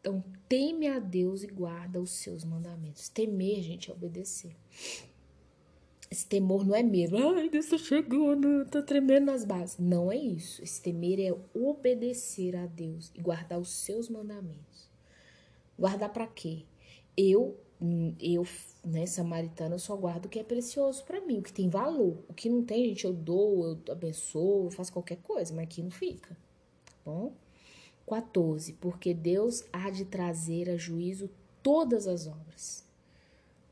Então, 0.00 0.22
teme 0.46 0.86
a 0.86 0.98
Deus 0.98 1.42
e 1.42 1.46
guarda 1.46 1.98
os 1.98 2.10
seus 2.10 2.44
mandamentos. 2.44 3.08
Temer, 3.08 3.62
gente, 3.62 3.90
é 3.90 3.94
obedecer. 3.94 4.54
Esse 6.10 6.26
temor 6.26 6.64
não 6.66 6.76
é 6.76 6.82
medo. 6.82 7.16
Ai, 7.16 7.48
Deus 7.48 7.66
tá 7.66 7.78
chegando, 7.78 8.66
tá 8.66 8.82
tremendo 8.82 9.24
nas 9.24 9.46
bases. 9.46 9.78
Não 9.78 10.12
é 10.12 10.16
isso. 10.16 10.62
Esse 10.62 10.82
temer 10.82 11.18
é 11.18 11.34
obedecer 11.58 12.54
a 12.54 12.66
Deus 12.66 13.10
e 13.14 13.20
guardar 13.22 13.58
os 13.58 13.70
seus 13.70 14.10
mandamentos. 14.10 14.73
Guardar 15.78 16.12
para 16.12 16.26
quê? 16.26 16.64
eu, 17.16 17.56
eu, 18.20 18.46
né, 18.84 19.06
samaritana, 19.06 19.76
eu 19.76 19.78
só 19.78 19.96
guardo 19.96 20.26
o 20.26 20.28
que 20.28 20.38
é 20.38 20.44
precioso 20.44 21.04
para 21.04 21.20
mim, 21.20 21.38
o 21.38 21.42
que 21.42 21.52
tem 21.52 21.68
valor. 21.68 22.24
O 22.28 22.34
que 22.34 22.48
não 22.48 22.64
tem, 22.64 22.88
gente, 22.88 23.04
eu 23.04 23.12
dou, 23.12 23.64
eu 23.64 23.92
abençoo, 23.92 24.66
eu 24.66 24.70
faço 24.70 24.92
qualquer 24.92 25.18
coisa, 25.18 25.54
mas 25.54 25.64
aqui 25.64 25.82
não 25.82 25.90
fica, 25.90 26.36
tá 26.86 26.92
bom? 27.04 27.32
14. 28.06 28.74
Porque 28.74 29.14
Deus 29.14 29.64
há 29.72 29.90
de 29.90 30.04
trazer 30.04 30.68
a 30.70 30.76
juízo 30.76 31.30
todas 31.62 32.06
as 32.06 32.26
obras, 32.26 32.84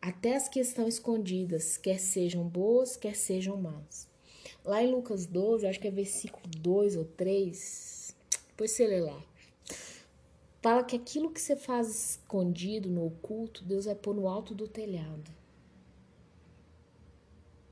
até 0.01 0.37
as 0.37 0.49
que 0.49 0.61
estão 0.61 0.89
escondidas, 0.89 1.77
quer 1.77 1.99
sejam 1.99 2.47
boas, 2.47 2.97
quer 2.97 3.15
sejam 3.15 3.57
más. 3.57 4.11
Lá 4.65 4.83
em 4.83 4.91
Lucas 4.91 5.27
12, 5.27 5.67
acho 5.67 5.81
que 5.81 5.89
é 5.89 5.91
versículo 5.91 6.43
2 6.59 6.97
ou 6.97 7.05
3, 7.05 8.15
depois 8.49 8.71
você 8.71 8.87
lê 8.87 9.01
lá 9.01 9.32
fala 10.63 10.85
que 10.85 10.95
aquilo 10.95 11.31
que 11.31 11.41
você 11.41 11.57
faz 11.57 12.13
escondido 12.13 12.89
no 12.89 13.05
oculto, 13.07 13.65
Deus 13.65 13.85
vai 13.85 13.97
pôr 13.97 14.15
no 14.15 14.29
alto 14.29 14.55
do 14.55 14.69
telhado. 14.69 15.31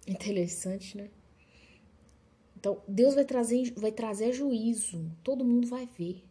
Interessante, 0.07 0.97
né? 0.97 1.09
Então, 2.57 2.83
Deus 2.89 3.15
vai 3.15 3.25
trazer, 3.25 3.73
vai 3.77 3.93
trazer 3.93 4.33
juízo. 4.33 5.09
Todo 5.23 5.45
mundo 5.45 5.69
vai 5.69 5.87
ver. 5.87 6.25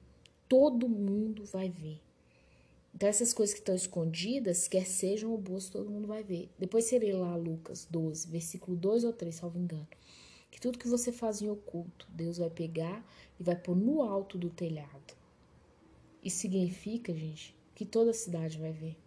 Todo 0.49 0.89
mundo 0.89 1.45
vai 1.45 1.69
ver. 1.69 2.01
Então, 2.93 3.07
essas 3.07 3.33
coisas 3.33 3.53
que 3.53 3.61
estão 3.61 3.73
escondidas, 3.73 4.67
quer 4.67 4.85
sejam 4.85 5.31
ou 5.31 5.37
boas, 5.37 5.69
todo 5.69 5.89
mundo 5.89 6.07
vai 6.07 6.23
ver. 6.23 6.49
Depois 6.59 6.85
serei 6.85 7.13
lá 7.13 7.35
Lucas 7.37 7.87
12, 7.89 8.27
versículo 8.27 8.75
2 8.75 9.05
ou 9.05 9.13
3, 9.13 9.33
salvo 9.33 9.57
engano. 9.57 9.87
Que 10.51 10.59
tudo 10.59 10.77
que 10.77 10.87
você 10.89 11.11
faz 11.11 11.41
em 11.41 11.49
oculto, 11.49 12.05
Deus 12.09 12.37
vai 12.37 12.49
pegar 12.49 13.05
e 13.39 13.43
vai 13.43 13.55
pôr 13.55 13.75
no 13.75 14.01
alto 14.01 14.37
do 14.37 14.49
telhado. 14.49 15.18
Isso 16.23 16.39
significa, 16.39 17.13
gente, 17.13 17.55
que 17.73 17.85
toda 17.85 18.11
a 18.11 18.13
cidade 18.13 18.57
vai 18.57 18.71
ver. 18.71 18.97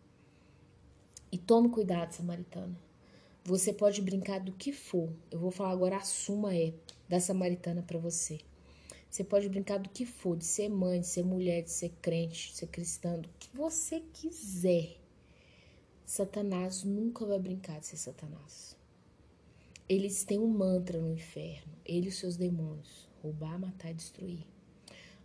E 1.31 1.39
tome 1.39 1.69
cuidado, 1.69 2.13
samaritana. 2.13 2.79
Você 3.45 3.73
pode 3.73 4.01
brincar 4.01 4.39
do 4.39 4.53
que 4.53 4.73
for. 4.73 5.13
Eu 5.31 5.39
vou 5.39 5.51
falar 5.51 5.73
agora 5.73 5.97
a 5.97 6.05
suma 6.05 6.55
é 6.55 6.73
da 7.09 7.19
samaritana 7.19 7.83
para 7.83 7.99
você. 7.99 8.39
Você 9.11 9.23
pode 9.25 9.49
brincar 9.49 9.79
do 9.79 9.91
que 9.91 10.07
for, 10.07 10.37
de 10.37 10.45
ser 10.45 10.71
mãe, 10.71 11.01
de 11.01 11.07
ser 11.07 11.23
mulher, 11.23 11.63
de 11.63 11.71
ser 11.71 11.91
crente, 12.01 12.53
de 12.53 12.57
ser 12.57 12.67
cristã, 12.69 13.19
do 13.19 13.29
que 13.39 13.55
você 13.55 14.01
quiser. 14.13 14.97
Satanás 16.07 16.83
nunca 16.83 17.27
vai 17.27 17.39
brincar 17.39 17.81
de 17.81 17.87
ser 17.87 17.97
Satanás. 17.97 18.77
Eles 19.89 20.25
têm 20.25 20.39
um 20.39 20.49
mantra 20.49 20.99
no 20.99 21.13
inferno, 21.13 21.73
ele 21.85 22.07
e 22.07 22.09
os 22.09 22.17
seus 22.17 22.37
demônios: 22.37 23.09
roubar, 23.23 23.59
matar 23.59 23.91
e 23.91 23.95
destruir. 23.95 24.52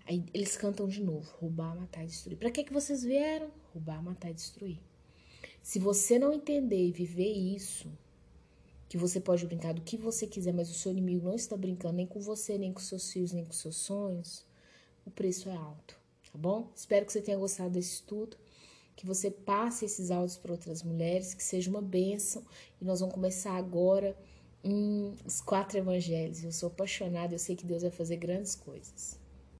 Aí 0.07 0.23
eles 0.33 0.55
cantam 0.55 0.87
de 0.87 1.03
novo: 1.03 1.29
roubar, 1.39 1.75
matar 1.75 2.03
e 2.03 2.07
destruir. 2.07 2.37
Para 2.37 2.49
que, 2.49 2.63
que 2.63 2.73
vocês 2.73 3.03
vieram? 3.03 3.51
Roubar, 3.73 4.01
matar 4.01 4.31
e 4.31 4.33
destruir. 4.33 4.79
Se 5.61 5.79
você 5.79 6.17
não 6.17 6.33
entender 6.33 6.87
e 6.87 6.91
viver 6.91 7.29
isso, 7.29 7.91
que 8.87 8.97
você 8.97 9.19
pode 9.19 9.45
brincar 9.45 9.73
do 9.73 9.81
que 9.81 9.97
você 9.97 10.25
quiser, 10.25 10.53
mas 10.53 10.69
o 10.69 10.73
seu 10.73 10.91
inimigo 10.93 11.25
não 11.25 11.35
está 11.35 11.57
brincando 11.57 11.95
nem 11.95 12.07
com 12.07 12.21
você, 12.21 12.57
nem 12.57 12.71
com 12.71 12.79
seus 12.79 13.11
filhos, 13.11 13.33
nem 13.33 13.43
com 13.43 13.51
seus 13.51 13.75
sonhos, 13.75 14.45
o 15.05 15.11
preço 15.11 15.49
é 15.49 15.55
alto, 15.55 15.99
tá 16.31 16.37
bom? 16.37 16.71
Espero 16.73 17.05
que 17.05 17.11
você 17.11 17.21
tenha 17.21 17.37
gostado 17.37 17.71
desse 17.71 17.95
estudo, 17.95 18.37
que 18.95 19.05
você 19.05 19.29
passe 19.29 19.83
esses 19.83 20.09
áudios 20.09 20.37
para 20.37 20.53
outras 20.53 20.83
mulheres, 20.83 21.33
que 21.33 21.43
seja 21.43 21.69
uma 21.69 21.81
bênção. 21.81 22.43
E 22.81 22.85
nós 22.85 23.01
vamos 23.01 23.13
começar 23.13 23.55
agora 23.55 24.17
os 25.25 25.41
quatro 25.41 25.77
evangelhos. 25.77 26.43
Eu 26.43 26.51
sou 26.51 26.67
apaixonada, 26.67 27.35
eu 27.35 27.39
sei 27.39 27.55
que 27.55 27.65
Deus 27.65 27.83
vai 27.83 27.91
fazer 27.91 28.15
grandes 28.15 28.55
coisas. 28.55 29.19